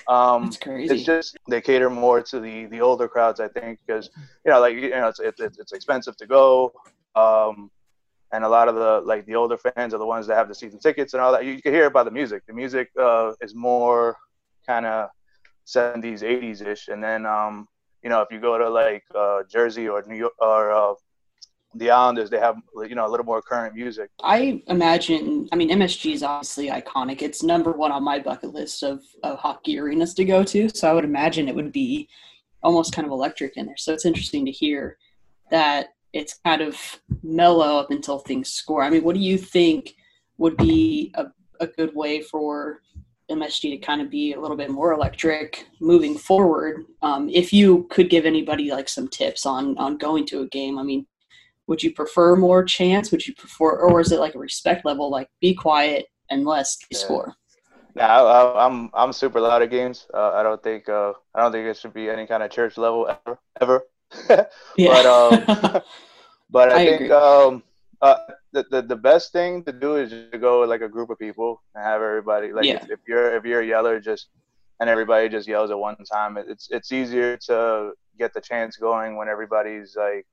[0.07, 4.11] um, it's just they cater more to the the older crowds, I think, because
[4.45, 6.73] you know, like you know, it's it's, it's expensive to go.
[7.15, 7.71] Um,
[8.31, 10.55] and a lot of the like the older fans are the ones that have the
[10.55, 11.43] season tickets and all that.
[11.43, 12.43] You, you can hear it by the music.
[12.45, 14.15] The music uh, is more
[14.67, 15.09] kind of
[15.67, 16.87] 70s, 80s ish.
[16.87, 17.67] And then, um,
[18.03, 20.93] you know, if you go to like uh, Jersey or New York or uh,
[21.75, 22.55] the Islanders, they have
[22.87, 24.09] you know a little more current music.
[24.23, 25.47] I imagine.
[25.51, 27.21] I mean, MSG is obviously iconic.
[27.21, 30.69] It's number one on my bucket list of, of hockey arenas to go to.
[30.69, 32.07] So I would imagine it would be
[32.63, 33.77] almost kind of electric in there.
[33.77, 34.97] So it's interesting to hear
[35.51, 36.77] that it's kind of
[37.23, 38.83] mellow up until things score.
[38.83, 39.95] I mean, what do you think
[40.37, 41.25] would be a,
[41.59, 42.81] a good way for
[43.29, 46.85] MSG to kind of be a little bit more electric moving forward?
[47.01, 50.77] Um, if you could give anybody like some tips on on going to a game,
[50.77, 51.05] I mean,
[51.67, 53.11] would you prefer more chance?
[53.11, 56.77] Would you prefer, or is it like a respect level, like be quiet and less
[56.89, 56.97] yeah.
[56.97, 57.35] score?
[57.95, 60.07] Nah, I, am I'm, I'm super loud at games.
[60.13, 62.77] Uh, I don't think uh, I don't think it should be any kind of church
[62.77, 63.83] level ever ever.
[64.27, 65.81] but um,
[66.49, 67.63] but I, I think um,
[68.01, 68.15] uh,
[68.53, 71.17] the, the the best thing to do is to go with like a group of
[71.17, 72.75] people and have everybody like yeah.
[72.75, 74.29] if, if you're if you're a yeller just
[74.79, 76.37] and everybody just yells at one time.
[76.37, 80.25] It's it's easier to get the chance going when everybody's like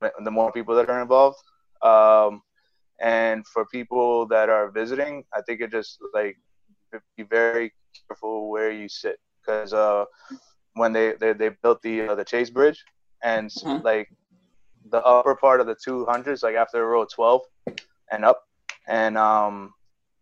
[0.00, 1.38] the more people that are involved.
[1.82, 2.42] Um,
[3.00, 6.36] and for people that are visiting, I think it just like
[7.16, 7.72] be very
[8.08, 10.04] careful where you sit because uh,
[10.74, 12.84] when they, they they built the uh, the Chase Bridge
[13.24, 13.84] and mm-hmm.
[13.84, 14.08] like
[14.92, 17.40] the upper part of the 200s, like after row 12
[18.12, 18.44] and up,
[18.86, 19.72] and um,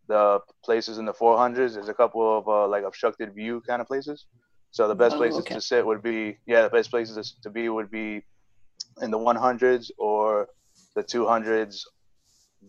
[0.07, 3.89] the places in the 400s, there's a couple of uh, like obstructed view kind of
[3.89, 4.27] places.
[4.71, 5.57] So the best oh, places okay.
[5.57, 8.23] to sit would be yeah, the best places to be would be
[9.03, 10.49] in the 100s or
[10.95, 11.81] the 200s,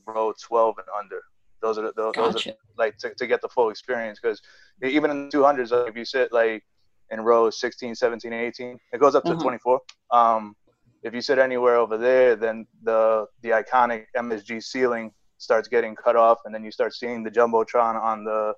[0.07, 1.21] row 12 and under.
[1.61, 2.51] Those are the, those, gotcha.
[2.51, 4.41] are like to, to get the full experience because
[4.83, 6.63] even in the 200s, like if you sit like
[7.11, 9.41] in rows 16, 17, 18, it goes up to uh-huh.
[9.41, 9.79] 24.
[10.11, 10.55] Um,
[11.03, 16.15] if you sit anywhere over there, then the the iconic MSG ceiling starts getting cut
[16.15, 18.53] off, and then you start seeing the jumbotron on the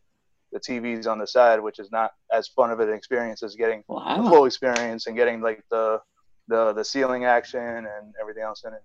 [0.51, 3.83] the TVs on the side, which is not as fun of an experience as getting
[3.87, 4.21] wow.
[4.21, 5.99] the full experience and getting like the
[6.47, 8.83] the the ceiling action and everything else in it.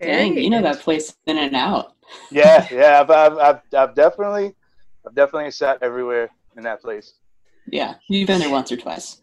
[0.00, 1.94] Dang, you know that place in and out.
[2.30, 4.54] yeah, yeah, I've, I've, I've, I've definitely,
[5.06, 7.14] I've definitely sat everywhere in that place.
[7.66, 9.20] Yeah, you've been there once or twice.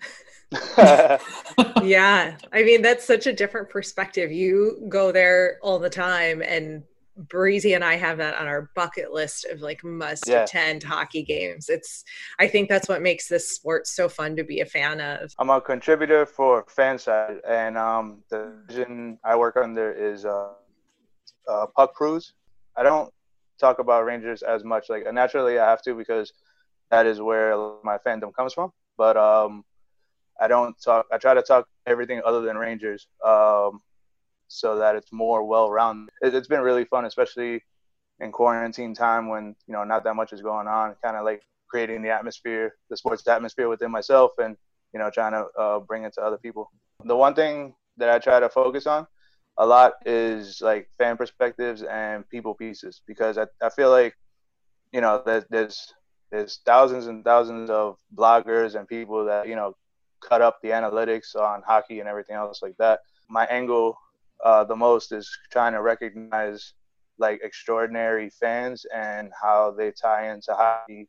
[1.83, 4.31] yeah, I mean that's such a different perspective.
[4.31, 6.83] You go there all the time, and
[7.17, 10.43] Breezy and I have that on our bucket list of like must yeah.
[10.43, 11.67] attend hockey games.
[11.67, 12.03] It's
[12.39, 15.33] I think that's what makes this sport so fun to be a fan of.
[15.39, 20.49] I'm a contributor for FanSided, and um, the division I work under is uh,
[21.49, 22.33] uh, Puck Prose.
[22.75, 23.11] I don't
[23.59, 24.89] talk about Rangers as much.
[24.89, 26.31] Like naturally, I have to because
[26.91, 28.71] that is where my fandom comes from.
[28.97, 29.63] But um,
[30.39, 31.05] I don't talk.
[31.11, 33.07] I try to talk everything other than Rangers.
[33.25, 33.81] Um,
[34.47, 36.09] so that it's more well rounded.
[36.21, 37.63] It, has been really fun, especially
[38.19, 40.95] in quarantine time when you know not that much is going on.
[41.03, 44.55] Kind of like creating the atmosphere, the sports atmosphere within myself, and
[44.93, 46.71] you know trying to uh, bring it to other people.
[47.03, 49.07] The one thing that I try to focus on
[49.57, 54.15] a lot is like fan perspectives and people pieces because I, I feel like
[54.91, 55.93] you know there's
[56.31, 59.75] there's thousands and thousands of bloggers and people that you know
[60.21, 62.99] cut up the analytics on hockey and everything else like that.
[63.29, 63.97] My angle
[64.43, 66.73] uh, the most is trying to recognize
[67.17, 71.07] like extraordinary fans and how they tie into hockey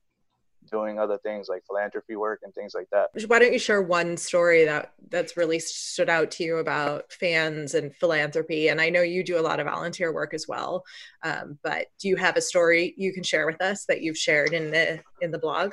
[0.70, 3.09] doing other things like philanthropy work and things like that.
[3.26, 7.74] Why don't you share one story that that's really stood out to you about fans
[7.74, 8.68] and philanthropy?
[8.68, 10.84] And I know you do a lot of volunteer work as well,
[11.22, 14.52] um, but do you have a story you can share with us that you've shared
[14.52, 15.72] in the in the blog?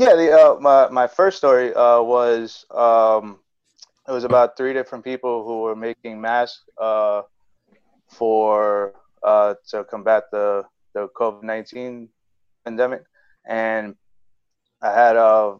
[0.00, 3.38] Yeah, the uh, my my first story uh, was um,
[4.08, 7.20] it was about three different people who were making masks uh,
[8.08, 12.08] for uh, to combat the the COVID nineteen
[12.64, 13.02] pandemic,
[13.46, 13.94] and
[14.80, 15.58] I had uh,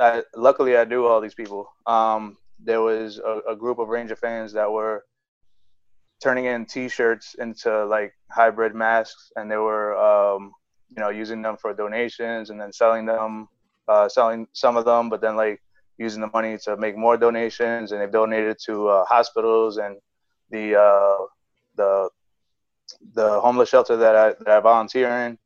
[0.00, 1.70] I, luckily I knew all these people.
[1.86, 5.04] Um, there was a, a group of Ranger fans that were
[6.20, 10.50] turning in T-shirts into like hybrid masks, and they were um,
[10.88, 13.46] you know using them for donations and then selling them,
[13.88, 15.62] uh, selling some of them, but then like
[15.98, 19.96] using the money to make more donations, and they've donated to uh, hospitals and
[20.50, 21.24] the uh,
[21.76, 22.08] the
[23.14, 25.38] the homeless shelter that I that I volunteer in,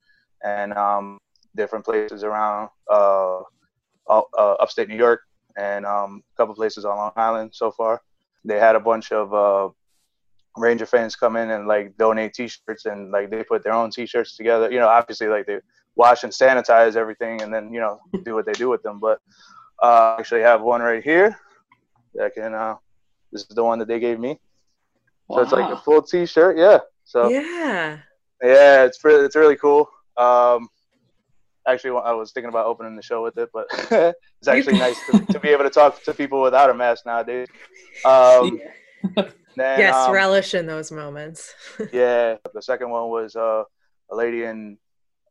[0.45, 1.19] and um,
[1.57, 3.41] different places around uh,
[4.09, 5.23] uh, upstate New York
[5.57, 8.01] and um, a couple places on Long Island so far.
[8.45, 9.69] They had a bunch of uh,
[10.57, 14.37] Ranger fans come in and like donate T-shirts and like they put their own T-shirts
[14.37, 14.71] together.
[14.71, 15.59] You know, obviously like they
[15.97, 18.99] wash and sanitize everything and then you know do what they do with them.
[19.01, 19.21] But
[19.83, 21.37] uh, actually have one right here
[22.15, 22.55] that can.
[22.55, 22.77] Uh,
[23.33, 24.41] this is the one that they gave me.
[25.29, 25.37] Wow.
[25.37, 26.59] So it's like a full T-shirt.
[26.59, 26.79] Yeah.
[27.05, 27.99] So yeah.
[28.43, 29.89] Yeah, it's really, it's really cool.
[30.17, 30.69] Um,
[31.67, 33.67] actually, I was thinking about opening the show with it, but
[34.41, 37.49] it's actually nice to, to, be able to talk to people without a mask nowadays.
[38.05, 38.61] Um,
[39.57, 41.55] then, yes, um, relish in those moments.
[41.93, 43.65] yeah, the second one was uh,
[44.11, 44.79] a lady in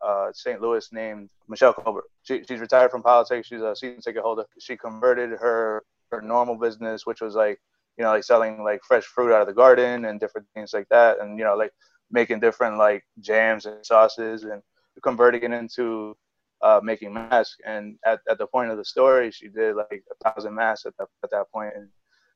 [0.02, 0.62] uh, St.
[0.62, 2.06] Louis named Michelle Colbert.
[2.24, 3.47] She, she's retired from politics.
[3.47, 4.45] She's a season ticket holder.
[4.60, 7.60] She converted her her normal business, which was like
[7.97, 10.88] you know like selling like fresh fruit out of the garden and different things like
[10.89, 11.72] that, and you know like
[12.12, 14.62] making different like jams and sauces and
[15.04, 16.16] converting it into
[16.62, 17.58] uh, making masks.
[17.66, 20.93] And at, at the point of the story, she did like a thousand masks at
[20.97, 21.74] that, at that point.
[21.76, 21.88] And,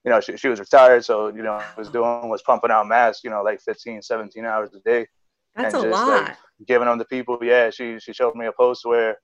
[0.05, 1.05] you know, she, she was retired.
[1.05, 4.69] So, you know, was doing was pumping out masks, you know, like 15, 17 hours
[4.73, 5.07] a day.
[5.55, 6.23] That's and a just, lot.
[6.23, 6.37] Like,
[6.67, 7.37] giving them to people.
[7.41, 7.69] Yeah.
[7.69, 9.17] She, she showed me a post where,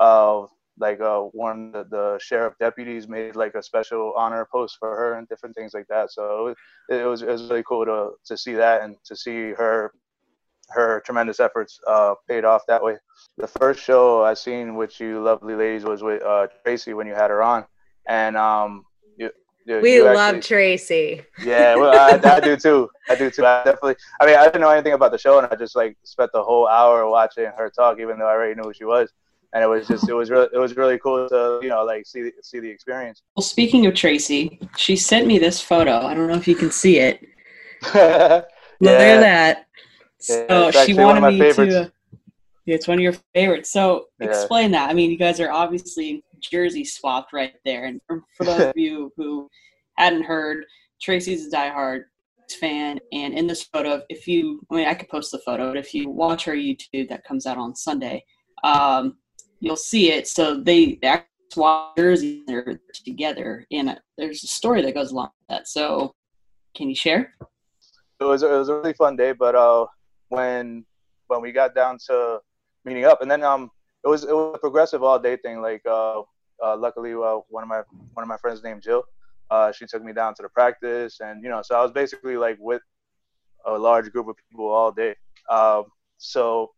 [0.00, 0.46] uh,
[0.78, 4.94] like uh, one of the, the sheriff deputies made like a special honor post for
[4.94, 6.12] her and different things like that.
[6.12, 6.56] So it,
[6.96, 9.92] it was it was really cool to to see that and to see her
[10.68, 12.96] her tremendous efforts uh, paid off that way.
[13.38, 17.14] The first show I seen with you lovely ladies was with uh, Tracy when you
[17.14, 17.64] had her on,
[18.06, 18.84] and um,
[19.66, 21.22] you, you, we you love Tracy.
[21.42, 22.88] Yeah, well, I, I, do too.
[23.08, 23.44] I do too.
[23.44, 23.96] I definitely.
[24.20, 26.42] I mean, I didn't know anything about the show, and I just like spent the
[26.42, 29.12] whole hour watching her talk, even though I already knew who she was.
[29.52, 32.06] And it was just, it was really, it was really cool to, you know, like
[32.06, 33.22] see, see the experience.
[33.36, 36.06] Well, speaking of Tracy, she sent me this photo.
[36.06, 37.26] I don't know if you can see it.
[37.94, 38.42] yeah.
[38.80, 39.66] Look at that.
[40.18, 41.74] So she wanted me favorites.
[41.74, 41.80] to.
[41.82, 41.88] Uh,
[42.66, 43.70] yeah, it's one of your favorites.
[43.70, 44.28] So yeah.
[44.28, 44.90] explain that.
[44.90, 47.84] I mean, you guys are obviously jersey swapped right there.
[47.84, 49.48] And for, for those of you who
[49.96, 50.64] hadn't heard,
[51.00, 52.04] Tracy's a diehard
[52.60, 52.98] fan.
[53.12, 55.94] And in this photo, if you, I mean, I could post the photo, but if
[55.94, 58.24] you watch her YouTube that comes out on Sunday,
[58.64, 59.16] um,
[59.60, 60.28] you'll see it.
[60.28, 62.44] So they, they actually swap jerseys
[63.04, 63.66] together.
[63.70, 65.68] And there's a story that goes along with that.
[65.68, 66.14] So
[66.74, 67.34] can you share?
[68.20, 69.86] It was, it was a really fun day, but uh,
[70.28, 70.84] when
[71.28, 72.38] when we got down to
[72.84, 73.70] meeting up, and then um
[74.06, 75.60] it was it was a progressive all day thing.
[75.60, 76.20] Like uh,
[76.64, 77.82] uh luckily uh, one of my
[78.14, 79.02] one of my friends named Jill,
[79.50, 82.36] uh she took me down to the practice, and you know so I was basically
[82.36, 82.82] like with
[83.66, 85.14] a large group of people all day.
[85.50, 85.84] Um
[86.18, 86.72] so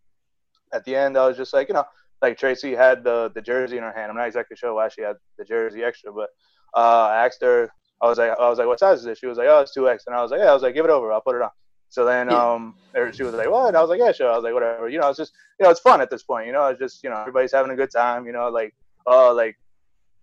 [0.73, 1.85] at the end I was just like you know
[2.23, 4.11] like Tracy had the the jersey in her hand.
[4.11, 6.31] I'm not exactly sure why she had the jersey extra, but
[6.75, 7.71] uh, I asked her.
[8.01, 9.19] I was like, I was like, what size is it?
[9.19, 10.51] She was like, oh, it's two X, and I was like, yeah.
[10.51, 11.13] I was like, give it over.
[11.13, 11.51] I'll put it on.
[11.91, 12.75] So then um,
[13.13, 15.09] she was like, "What?" I was like, "Yeah, sure." I was like, "Whatever." You know,
[15.09, 16.47] it's just you know, it's fun at this point.
[16.47, 18.27] You know, it's just you know, everybody's having a good time.
[18.27, 18.75] You know, like
[19.07, 19.57] oh, like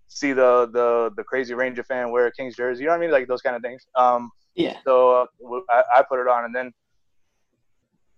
[0.08, 2.82] see the the the crazy Ranger fan wear a Kings jersey.
[2.82, 3.12] You know what I mean?
[3.12, 3.86] Like those kind of things.
[3.96, 4.78] Um, yeah.
[4.86, 6.72] So uh, I, I put it on, and then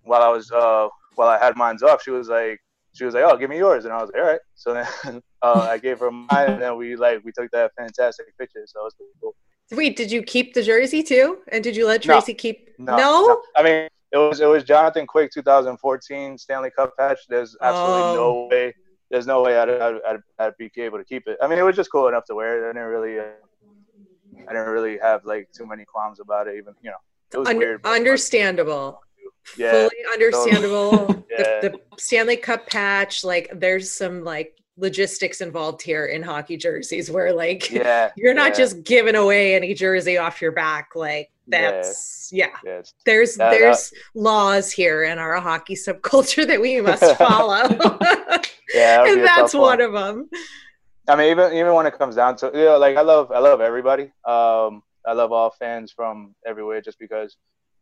[0.04, 2.60] while I was uh while I had mine's off, she was like,
[2.94, 5.22] she was like, "Oh, give me yours," and I was like, "All right." So then
[5.42, 8.64] uh, I gave her mine, and then we like we took that fantastic picture.
[8.66, 9.36] So it was pretty cool.
[9.72, 11.40] Wait, did you keep the jersey too?
[11.50, 12.70] And did you let Tracy no, keep?
[12.78, 13.28] No, no?
[13.28, 17.20] no, I mean, it was it was Jonathan Quick 2014 Stanley Cup patch.
[17.28, 18.16] There's absolutely oh.
[18.16, 18.74] no way.
[19.10, 21.38] There's no way I'd, I'd, I'd, I'd, be able to keep it.
[21.42, 22.70] I mean, it was just cool enough to wear it.
[22.70, 23.24] I didn't really, uh,
[24.50, 26.56] I didn't really have like too many qualms about it.
[26.58, 26.98] Even you know,
[27.34, 27.86] it was Un- weird.
[27.86, 29.02] Understandable.
[29.58, 31.26] Yeah, fully understandable.
[31.32, 31.62] yeah.
[31.62, 37.10] the, the Stanley Cup patch, like, there's some like logistics involved here in hockey jerseys
[37.10, 38.58] where like yeah, you're not yeah.
[38.58, 42.82] just giving away any jersey off your back like that's yeah, yeah.
[43.06, 47.68] there's that, there's that, laws here in our hockey subculture that we must follow.
[48.74, 50.30] Yeah and that's one, one of them
[51.08, 53.40] i mean even even when it comes down to you know like i love i
[53.40, 54.12] love everybody.
[54.26, 57.38] Um i love all fans from everywhere just because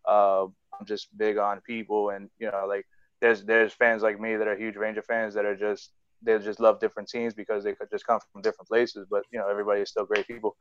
[0.07, 2.85] uh, i'm just big on people and you know like
[3.19, 5.91] there's there's fans like me that are huge ranger fans that are just
[6.21, 9.07] they just love different teams because they could just come from different places.
[9.09, 10.55] But you know, everybody is still great people.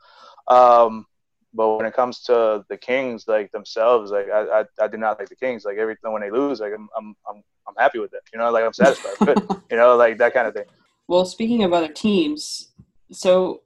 [0.48, 1.06] Um,
[1.54, 5.18] but when it comes to the Kings, like themselves, like I, I, I do not
[5.18, 5.64] like the Kings.
[5.64, 8.22] Like everything when they lose, like I'm, I'm, I'm, I'm happy with it.
[8.32, 9.14] You know, like I'm satisfied.
[9.24, 9.48] Good.
[9.70, 10.66] You know, like that kind of thing.
[11.08, 12.72] Well, speaking of other teams,
[13.10, 13.62] so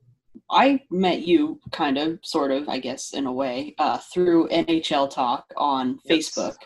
[0.49, 5.11] I met you kind of, sort of, I guess, in a way, uh, through NHL
[5.11, 6.31] Talk on yes.
[6.31, 6.57] Facebook.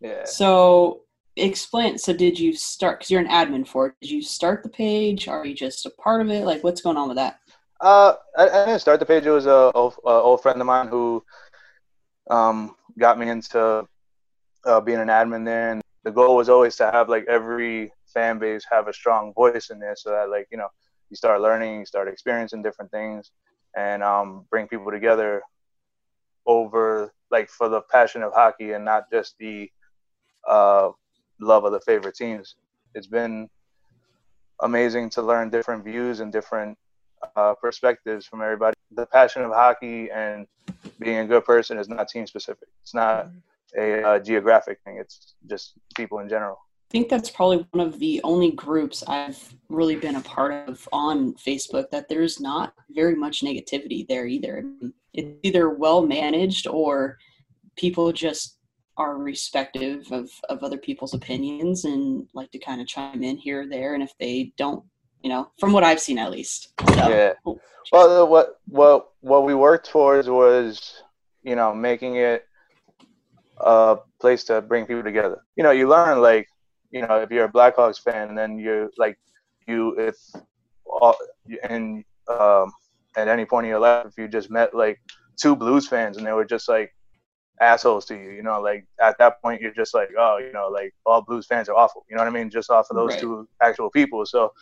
[0.00, 0.24] Yeah.
[0.24, 1.02] So
[1.36, 4.68] explain so did you start because you're an admin for it did you start the
[4.68, 5.28] page?
[5.28, 6.44] Are you just a part of it?
[6.44, 7.38] Like what's going on with that?
[7.80, 10.66] Uh i, I didn't start the page it was a, old, a old friend of
[10.66, 11.22] mine who
[12.30, 13.86] um got me into
[14.66, 18.38] uh, being an admin there and the goal was always to have like every fan
[18.38, 20.68] base have a strong voice in there so that like you know
[21.08, 23.30] you start learning you start experiencing different things
[23.76, 25.42] and um bring people together
[26.46, 29.70] over like for the passion of hockey and not just the
[30.48, 30.90] uh
[31.40, 32.56] love of the favorite teams.
[32.94, 33.48] It's been
[34.62, 36.76] amazing to learn different views and different
[37.36, 38.76] uh, perspectives from everybody.
[38.92, 40.46] The passion of hockey and
[40.98, 42.68] being a good person is not team specific.
[42.82, 43.30] It's not
[43.76, 44.98] a, a geographic thing.
[44.98, 46.58] It's just people in general.
[46.90, 50.88] I think that's probably one of the only groups I've really been a part of
[50.92, 54.64] on Facebook that there's not very much negativity there either.
[55.12, 57.16] it's either well managed or
[57.76, 58.58] people just
[59.00, 63.62] are respective of, of other people's opinions and like to kind of chime in here
[63.62, 63.94] or there.
[63.94, 64.84] And if they don't,
[65.22, 66.72] you know, from what I've seen at least.
[66.94, 67.32] So, yeah.
[67.46, 67.58] Oh,
[67.92, 71.02] well, what what what we worked towards was,
[71.42, 72.46] you know, making it
[73.58, 75.40] a place to bring people together.
[75.56, 76.46] You know, you learn like,
[76.90, 79.18] you know, if you're a Blackhawks fan, then you're like,
[79.66, 80.16] you if
[80.84, 81.16] all,
[81.68, 82.70] and um,
[83.16, 85.00] at any point in your life, if you just met like
[85.40, 86.92] two Blues fans and they were just like
[87.60, 90.68] assholes to you, you know, like at that point you're just like, oh, you know,
[90.68, 92.04] like all Blues fans are awful.
[92.08, 92.50] You know what I mean?
[92.50, 93.20] Just off of those right.
[93.20, 94.24] two actual people.
[94.24, 94.52] So,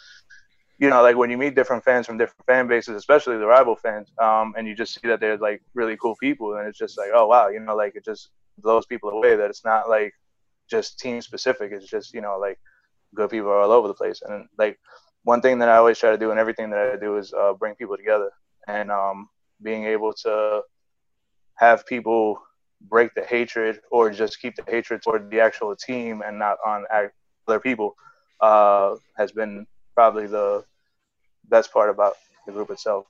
[0.79, 3.77] you know, like when you meet different fans from different fan bases, especially the rival
[3.77, 6.99] fans, um, and you just see that they're like really cool people, and it's just
[6.99, 10.13] like, oh wow, you know, like it just blows people away that it's not like
[10.69, 11.73] just team specific.
[11.73, 12.59] It's just you know like
[13.15, 14.79] good people are all over the place, and like
[15.25, 17.53] one thing that I always try to do in everything that I do is uh,
[17.55, 18.31] bring people together,
[18.69, 19.29] and um,
[19.63, 20.63] being able to
[21.57, 22.41] have people
[22.83, 26.85] break the hatred or just keep the hatred toward the actual team and not on
[27.49, 27.97] other people
[28.41, 30.65] uh, has been probably the
[31.49, 32.15] best part about
[32.47, 33.07] the group itself.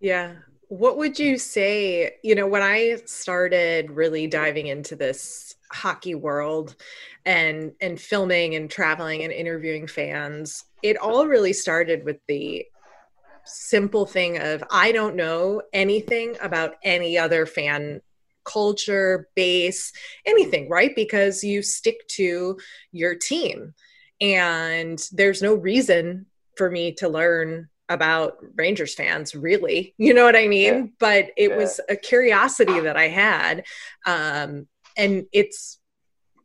[0.00, 0.34] Yeah.
[0.68, 6.76] What would you say, you know, when I started really diving into this hockey world
[7.26, 12.66] and and filming and traveling and interviewing fans, it all really started with the
[13.44, 18.02] simple thing of I don't know anything about any other fan
[18.48, 19.92] culture, base,
[20.26, 20.94] anything, right?
[20.96, 22.58] Because you stick to
[22.92, 23.74] your team.
[24.20, 26.26] And there's no reason
[26.56, 29.94] for me to learn about Rangers fans, really.
[29.98, 30.74] You know what I mean?
[30.74, 30.86] Yeah.
[30.98, 31.56] But it yeah.
[31.56, 33.64] was a curiosity that I had.
[34.06, 35.78] Um, and it's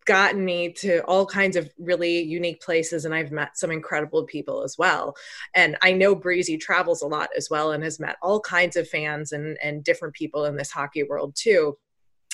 [0.05, 4.63] gotten me to all kinds of really unique places and I've met some incredible people
[4.63, 5.15] as well.
[5.55, 8.87] And I know Breezy travels a lot as well and has met all kinds of
[8.87, 11.77] fans and and different people in this hockey world too.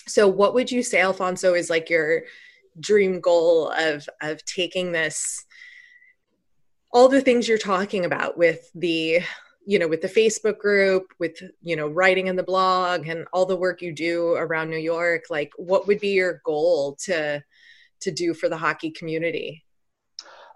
[0.10, 2.24] So what would you say, Alfonso, is like your
[2.80, 5.46] dream goal of of taking this
[6.92, 9.20] all the things you're talking about with the
[9.66, 13.46] you know with the facebook group with you know writing in the blog and all
[13.46, 17.44] the work you do around new york like what would be your goal to
[18.00, 19.64] to do for the hockey community?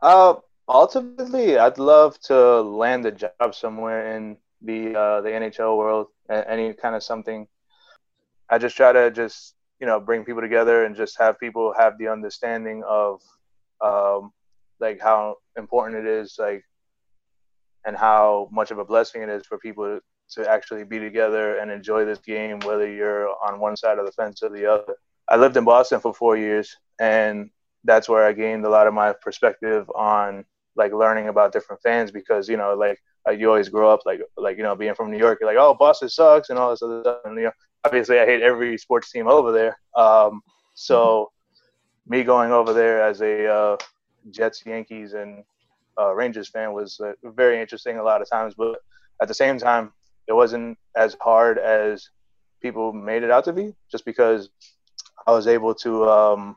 [0.02, 0.36] Uh
[0.70, 6.74] ultimately i'd love to land a job somewhere in the uh the nhl world any
[6.74, 7.48] kind of something
[8.54, 11.98] I just try to just you know bring people together and just have people have
[11.98, 13.20] the understanding of
[13.82, 14.32] um,
[14.80, 16.64] like how important it is like
[17.84, 20.00] and how much of a blessing it is for people
[20.36, 24.12] to actually be together and enjoy this game whether you're on one side of the
[24.12, 24.94] fence or the other.
[25.28, 27.50] I lived in boston for four years and
[27.86, 30.46] that's where i gained a lot of my perspective on
[30.76, 33.00] like learning about different fans because you know like,
[33.36, 35.74] you always grow up like like you know being from new york you're like oh
[35.74, 37.52] boston sucks and all this other stuff and you know
[37.86, 39.78] obviously I hate every sports team over there.
[39.96, 40.42] Um,
[40.74, 41.32] so
[42.08, 43.78] me going over there as a uh,
[44.32, 45.44] Jets, Yankees, and
[46.00, 48.54] uh, Rangers fan was uh, very interesting a lot of times.
[48.56, 48.80] But
[49.22, 49.92] at the same time,
[50.28, 52.10] it wasn't as hard as
[52.62, 54.50] people made it out to be, just because
[55.28, 56.10] I was able to.
[56.10, 56.56] Um,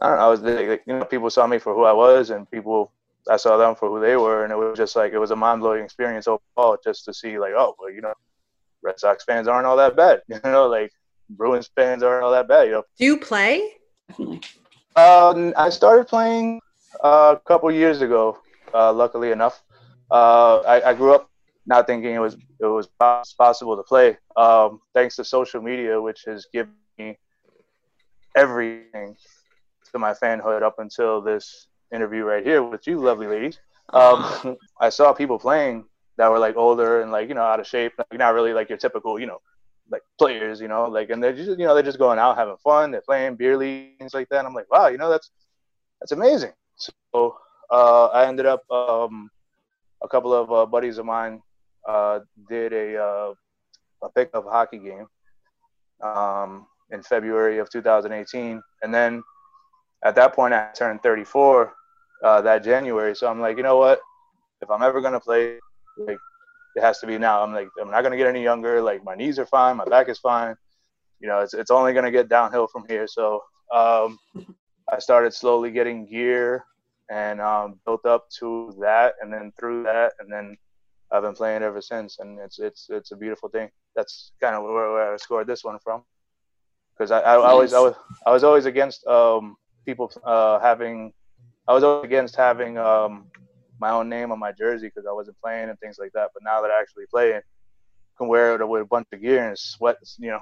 [0.00, 0.22] I don't know.
[0.22, 2.92] I was like, you know, people saw me for who I was, and people
[3.28, 5.36] I saw them for who they were, and it was just like it was a
[5.36, 8.14] mind blowing experience overall, just to see like, oh, well, you know,
[8.82, 10.22] Red Sox fans aren't all that bad.
[10.28, 10.92] You know, like
[11.30, 12.66] Bruins fans aren't all that bad.
[12.68, 12.82] You know.
[12.98, 13.62] Do you play?
[14.08, 14.40] Definitely.
[14.96, 16.60] Um, I started playing
[17.04, 18.38] uh, a couple years ago.
[18.74, 19.62] Uh, luckily enough,
[20.10, 21.30] uh, I, I, grew up
[21.64, 22.88] not thinking it was it was
[23.38, 24.18] possible to play.
[24.36, 27.16] Um, thanks to social media, which has given me
[28.36, 29.16] everything
[29.92, 33.58] to my fanhood up until this interview right here with you, lovely ladies.
[33.92, 35.84] Um, I saw people playing
[36.18, 38.68] that were like older and like you know out of shape, like not really like
[38.68, 39.40] your typical you know
[39.90, 42.56] like players, you know, like and they're just you know they're just going out having
[42.58, 44.38] fun, they're playing beer leagues like that.
[44.38, 45.30] And I'm like, wow, you know that's
[46.00, 46.52] that's amazing.
[46.76, 47.36] So
[47.70, 49.30] uh, I ended up um,
[50.02, 51.42] a couple of uh, buddies of mine
[51.86, 53.34] uh, did a uh,
[54.02, 55.06] a pickup hockey game
[56.02, 59.22] um, in February of 2018, and then
[60.04, 61.72] at that point I turned 34
[62.22, 63.14] uh, that January.
[63.16, 64.00] So I'm like, you know what?
[64.60, 65.58] If I'm ever gonna play
[65.98, 66.18] like
[66.76, 67.42] it has to be now.
[67.42, 68.80] I'm like I'm not gonna get any younger.
[68.80, 70.54] Like my knees are fine, my back is fine.
[71.20, 73.06] You know, it's it's only gonna get downhill from here.
[73.06, 73.42] So
[73.74, 74.18] um,
[74.90, 76.64] I started slowly getting gear
[77.10, 80.56] and um, built up to that, and then through that, and then
[81.10, 83.70] I've been playing ever since, and it's it's it's a beautiful thing.
[83.96, 86.02] That's kind of where, where I scored this one from,
[86.96, 87.94] because I, I, I, always I was
[88.26, 91.12] I was always against um, people uh, having
[91.66, 93.26] I was always against having um,
[93.80, 96.30] my own name on my jersey because I wasn't playing and things like that.
[96.34, 97.40] But now that I actually play,
[98.16, 100.40] can wear it with a bunch of gear and sweat, you know,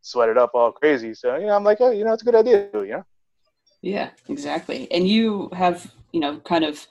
[0.00, 1.14] sweat it up all crazy.
[1.14, 3.04] So you know, I'm like, oh, you know, it's a good idea, you know.
[3.80, 4.90] Yeah, exactly.
[4.92, 6.86] And you have, you know, kind of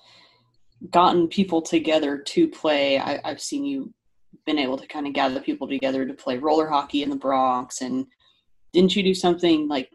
[0.89, 2.97] gotten people together to play.
[2.97, 3.93] I, I've seen you
[4.45, 7.81] been able to kind of gather people together to play roller hockey in the Bronx.
[7.81, 8.07] And
[8.73, 9.89] didn't you do something like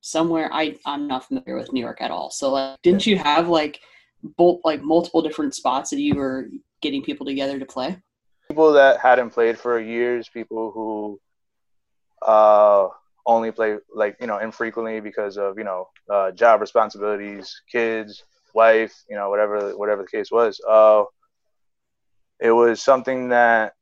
[0.00, 0.48] somewhere?
[0.52, 2.30] I I'm not familiar with New York at all.
[2.30, 3.80] So like, didn't you have like
[4.36, 6.48] both like multiple different spots that you were
[6.80, 7.96] getting people together to play?
[8.48, 11.20] People that hadn't played for years, people who
[12.22, 12.88] uh,
[13.26, 18.24] only play like you know infrequently because of you know uh, job responsibilities, kids,
[18.54, 20.60] wife, you know whatever whatever the case was.
[20.68, 21.04] Uh,
[22.40, 23.72] it was something that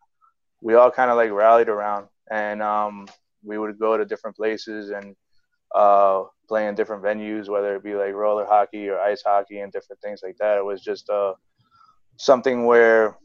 [0.61, 3.07] we all kind of like rallied around, and um,
[3.42, 5.14] we would go to different places and
[5.74, 9.72] uh, play in different venues, whether it be like roller hockey or ice hockey and
[9.72, 10.59] different things like that.
[10.59, 11.34] It was just uh,
[12.16, 13.16] something where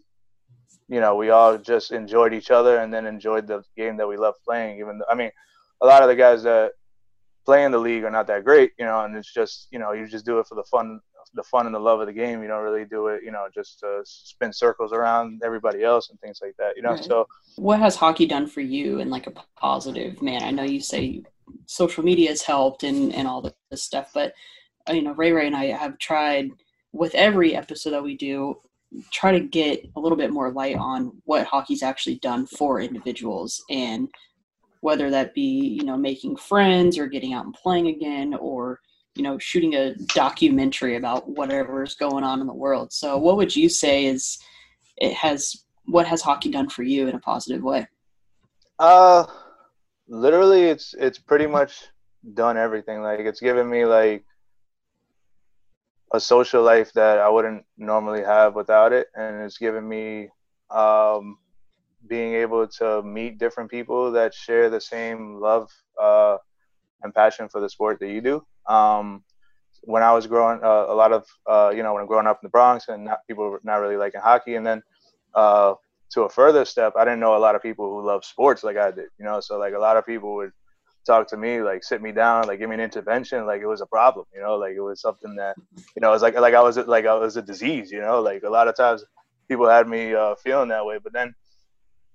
[0.87, 4.17] you know we all just enjoyed each other and then enjoyed the game that we
[4.17, 4.79] loved playing.
[4.79, 5.31] Even though, I mean,
[5.81, 6.71] a lot of the guys that
[7.45, 9.91] play in the league are not that great, you know, and it's just you know
[9.91, 10.99] you just do it for the fun
[11.33, 12.41] the fun and the love of the game.
[12.41, 16.19] You don't really do it, you know, just to spin circles around everybody else and
[16.19, 16.75] things like that.
[16.75, 17.03] You know, right.
[17.03, 20.43] so what has hockey done for you in like a positive man?
[20.43, 21.23] I know you say
[21.65, 24.33] social media has helped and and all this stuff, but
[24.89, 26.49] uh, you know, Ray Ray and I have tried
[26.91, 28.55] with every episode that we do
[29.11, 33.63] try to get a little bit more light on what hockey's actually done for individuals
[33.69, 34.09] and
[34.81, 38.79] whether that be you know making friends or getting out and playing again or
[39.15, 42.91] you know shooting a documentary about whatever's going on in the world.
[42.91, 44.39] So what would you say is
[44.97, 47.87] it has what has hockey done for you in a positive way?
[48.79, 49.25] Uh
[50.09, 51.85] literally it's it's pretty much
[52.33, 53.01] done everything.
[53.01, 54.25] Like it's given me like
[56.11, 59.07] a social life that I wouldn't normally have without it.
[59.15, 60.29] And it's given me
[60.69, 61.37] um
[62.07, 65.69] being able to meet different people that share the same love
[66.01, 66.37] uh,
[67.03, 68.45] and passion for the sport that you do.
[68.67, 69.23] Um,
[69.83, 72.39] when I was growing, uh, a lot of uh, you know, when I'm growing up
[72.41, 74.81] in the Bronx, and not, people were not really liking hockey, and then
[75.33, 75.75] uh,
[76.11, 78.77] to a further step, I didn't know a lot of people who love sports like
[78.77, 79.09] I did.
[79.17, 80.51] You know, so like a lot of people would
[81.05, 83.81] talk to me, like sit me down, like give me an intervention, like it was
[83.81, 84.25] a problem.
[84.33, 85.55] You know, like it was something that
[85.95, 87.91] you know, it was like like I was like I was a disease.
[87.91, 89.03] You know, like a lot of times
[89.47, 91.33] people had me uh, feeling that way, but then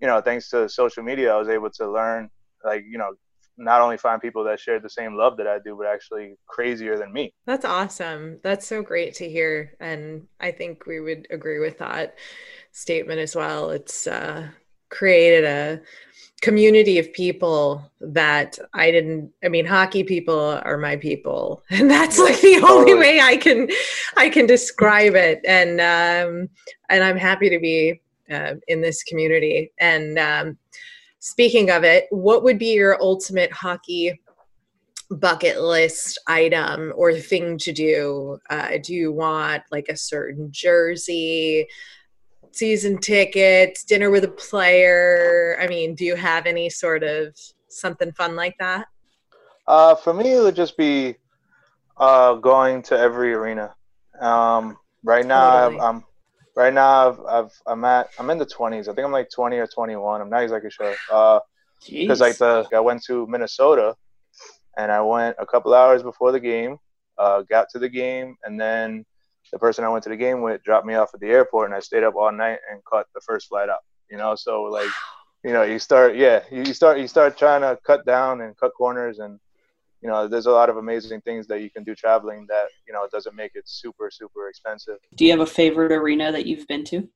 [0.00, 2.28] you know, thanks to social media, I was able to learn,
[2.64, 3.14] like, you know,
[3.56, 6.96] not only find people that share the same love that I do, but actually crazier
[6.96, 7.32] than me.
[7.46, 8.40] That's awesome.
[8.42, 9.74] That's so great to hear.
[9.80, 12.16] And I think we would agree with that
[12.72, 13.70] statement as well.
[13.70, 14.48] It's uh,
[14.90, 15.80] created a
[16.40, 22.18] community of people that I didn't I mean hockey people are my people and that's
[22.18, 23.70] like the only way I can
[24.18, 26.50] I can describe it and um
[26.90, 29.72] and I'm happy to be uh, in this community.
[29.78, 30.58] And um,
[31.24, 34.20] speaking of it, what would be your ultimate hockey
[35.10, 38.38] bucket list item or thing to do?
[38.50, 41.66] Uh, do you want like a certain jersey?
[42.52, 45.58] season tickets, dinner with a player?
[45.60, 48.86] I mean, do you have any sort of something fun like that?
[49.66, 51.16] Uh, for me, it would just be
[51.96, 53.74] uh, going to every arena.
[54.20, 55.80] Um, right now, totally.
[55.80, 56.04] I'm
[56.56, 58.82] right now I've, I've I'm at I'm in the 20s.
[58.88, 60.20] I think I'm like 20 or 21.
[60.20, 60.94] I'm not exactly sure.
[61.10, 61.40] Uh,
[61.86, 63.94] because like the I went to Minnesota,
[64.76, 66.78] and I went a couple hours before the game.
[67.18, 69.04] Uh, got to the game, and then
[69.52, 71.74] the person I went to the game with dropped me off at the airport, and
[71.74, 73.84] I stayed up all night and caught the first flight up.
[74.10, 74.90] You know, so like,
[75.44, 78.72] you know, you start yeah, you start you start trying to cut down and cut
[78.76, 79.38] corners and
[80.04, 82.92] you know, there's a lot of amazing things that you can do traveling that, you
[82.92, 84.98] know, doesn't make it super, super expensive.
[85.14, 87.08] Do you have a favorite arena that you've been to?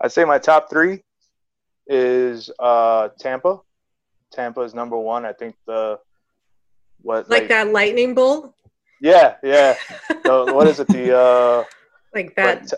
[0.00, 1.02] I'd say my top three
[1.88, 3.58] is uh, Tampa.
[4.30, 5.26] Tampa is number one.
[5.26, 5.98] I think the
[7.00, 8.54] what like, like that lightning bolt.
[9.00, 9.74] Yeah, yeah.
[10.08, 10.86] the, what is it?
[10.86, 11.64] The uh,
[12.14, 12.72] like that.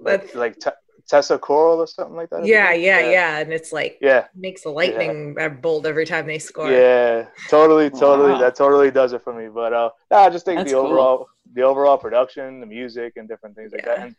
[0.00, 0.74] Like, like, like
[1.08, 2.44] Tesla coil or something like that.
[2.44, 5.48] Yeah, yeah, yeah, yeah, And it's like yeah, makes a lightning yeah.
[5.48, 6.70] bolt every time they score.
[6.70, 8.32] Yeah, totally, totally.
[8.32, 8.38] Wow.
[8.38, 9.48] That totally does it for me.
[9.48, 13.28] But uh, nah, I just think That's the overall the overall production, the music, and
[13.28, 13.96] different things like yeah.
[13.96, 14.06] that.
[14.06, 14.16] And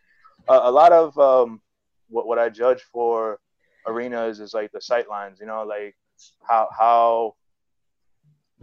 [0.47, 1.61] uh, a lot of um,
[2.09, 3.39] what what I judge for
[3.85, 5.39] arenas is like the sight lines.
[5.41, 5.95] You know, like
[6.47, 7.35] how how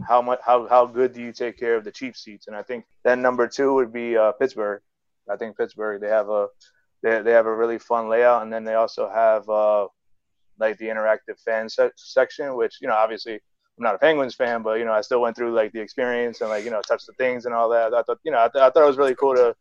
[0.07, 2.47] how much how how good do you take care of the cheap seats?
[2.47, 4.81] And I think then number two would be uh, Pittsburgh.
[5.29, 6.47] I think Pittsburgh they have a
[7.03, 8.43] they, they have a really fun layout.
[8.43, 9.87] And then they also have uh,
[10.59, 14.61] like the interactive fan se- section which you know obviously i'm not a penguins fan
[14.61, 17.05] but you know i still went through like the experience and like you know touch
[17.05, 17.93] the things and all that.
[17.93, 19.55] I thought you know i, th- I thought it was really cool to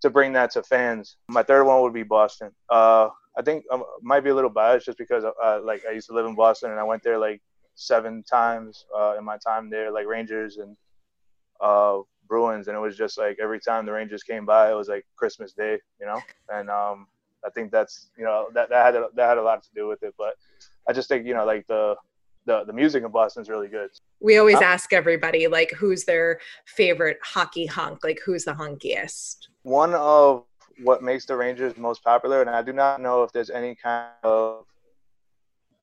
[0.00, 1.16] to bring that to fans.
[1.28, 2.50] My third one would be boston.
[2.70, 3.08] Uh,
[3.38, 6.08] I think I um, might be a little biased just because uh, like I used
[6.08, 7.40] to live in Boston and I went there like
[7.76, 10.76] seven times uh, in my time there, like Rangers and
[11.60, 14.88] uh, Bruins, and it was just like every time the Rangers came by, it was
[14.88, 16.20] like Christmas Day, you know.
[16.50, 17.06] And um,
[17.44, 19.86] I think that's you know that that had a, that had a lot to do
[19.86, 20.14] with it.
[20.16, 20.34] But
[20.88, 21.94] I just think you know like the
[22.46, 23.90] the, the music in Boston is really good.
[24.20, 29.48] We always ask everybody like who's their favorite hockey hunk, like who's the hunkiest.
[29.62, 30.44] One of
[30.82, 34.08] what makes the Rangers most popular, and I do not know if there's any kind
[34.22, 34.64] of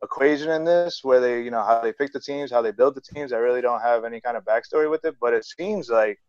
[0.04, 2.96] equation in this where they, you know, how they pick the teams, how they build
[2.96, 3.32] the teams.
[3.34, 6.20] I really don't have any kind of backstory with it, but it seems like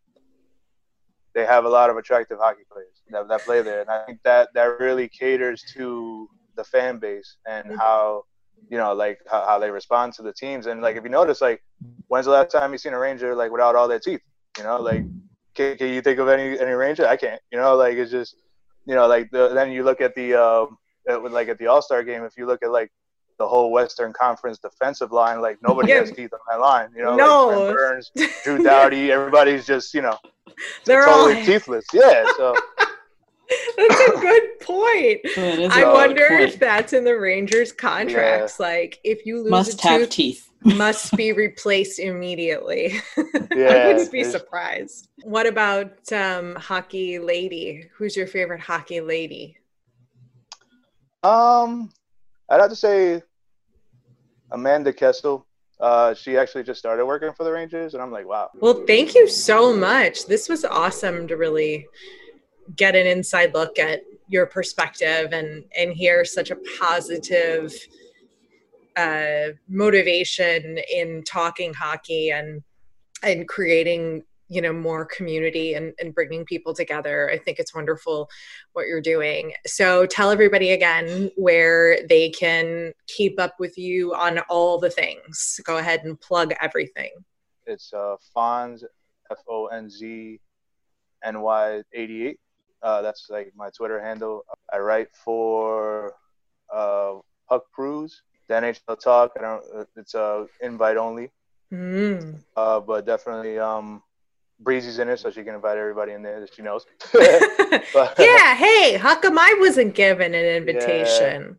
[1.37, 4.21] they have a lot of attractive hockey players that, that play there, and I think
[4.25, 7.79] that that really caters to the fan base and mm-hmm.
[7.79, 8.25] how
[8.71, 10.67] you know like how, how they respond to the teams.
[10.67, 11.63] And like if you notice, like
[12.09, 14.23] when's the last time you seen a Ranger like without all their teeth?
[14.57, 15.05] You know, like
[15.55, 17.07] can, can you think of any any Ranger?
[17.07, 17.41] I can't.
[17.53, 18.37] You know, like it's just
[18.87, 22.03] you know like the, then you look at the um, like at the All Star
[22.03, 22.25] game.
[22.25, 22.91] If you look at like
[23.39, 25.41] the whole Western Conference defensive line.
[25.41, 26.01] Like nobody yeah.
[26.01, 26.89] has teeth on that line.
[26.97, 27.47] You know, no.
[27.49, 28.11] like Burns,
[28.45, 30.19] Drew Doughty, everybody's just you know,
[30.85, 31.47] they're totally all...
[31.47, 31.85] teethless.
[31.93, 32.55] Yeah, so.
[33.77, 35.21] that's a good point.
[35.73, 36.43] I wonder point.
[36.43, 38.57] if that's in the Rangers contracts.
[38.59, 38.67] Yeah.
[38.67, 43.01] Like, if you lose must have tooth, teeth, must be replaced immediately.
[43.55, 45.09] Yeah, I wouldn't be surprised.
[45.23, 47.89] What about um, hockey lady?
[47.97, 49.57] Who's your favorite hockey lady?
[51.23, 51.91] Um,
[52.49, 53.23] I'd have to say
[54.51, 55.47] Amanda Kessel.
[55.79, 58.51] Uh, she actually just started working for the Rangers, and I'm like, wow.
[58.55, 60.27] Well, thank you so much.
[60.27, 61.87] This was awesome to really
[62.77, 67.73] get an inside look at your perspective and and hear such a positive
[68.97, 72.63] uh, motivation in talking hockey and
[73.23, 78.29] and creating you know more community and, and bringing people together i think it's wonderful
[78.73, 79.53] what you're doing.
[79.67, 85.61] So tell everybody again where they can keep up with you on all the things.
[85.65, 87.13] Go ahead and plug everything.
[87.67, 88.85] It's uh fonz
[89.31, 90.41] f-o-n-z
[91.25, 92.39] ny 88
[92.83, 94.45] uh, that's like my twitter handle.
[94.73, 96.15] I write for
[96.73, 97.15] uh
[97.49, 99.33] Puck Prose, the nhl talk.
[99.39, 99.65] I don't
[99.97, 101.31] it's a uh, invite only.
[101.73, 102.39] Mm.
[102.57, 104.01] uh, but definitely um
[104.61, 106.87] Breezy's in it, so she can invite everybody in there that she knows.
[107.13, 111.59] but, yeah, hey, how come I wasn't given an invitation?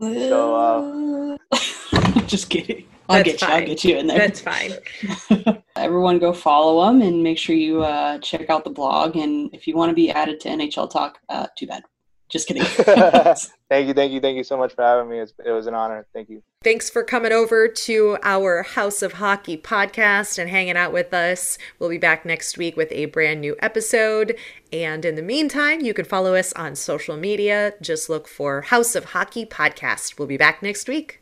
[0.00, 0.28] Yeah.
[0.28, 2.86] So, uh, just kidding.
[3.08, 3.50] I'll That's get fine.
[3.50, 3.56] you.
[3.56, 4.18] I'll get you in there.
[4.18, 4.72] That's fine.
[5.76, 9.16] Everyone, go follow them and make sure you uh, check out the blog.
[9.16, 11.84] And if you want to be added to NHL Talk, uh, too bad.
[12.28, 12.64] Just kidding.
[13.68, 15.18] Thank you, thank you, thank you so much for having me.
[15.18, 16.06] It's, it was an honor.
[16.12, 16.42] Thank you.
[16.62, 21.58] Thanks for coming over to our House of Hockey podcast and hanging out with us.
[21.78, 24.36] We'll be back next week with a brand new episode.
[24.72, 27.74] And in the meantime, you can follow us on social media.
[27.80, 30.18] Just look for House of Hockey podcast.
[30.18, 31.20] We'll be back next week.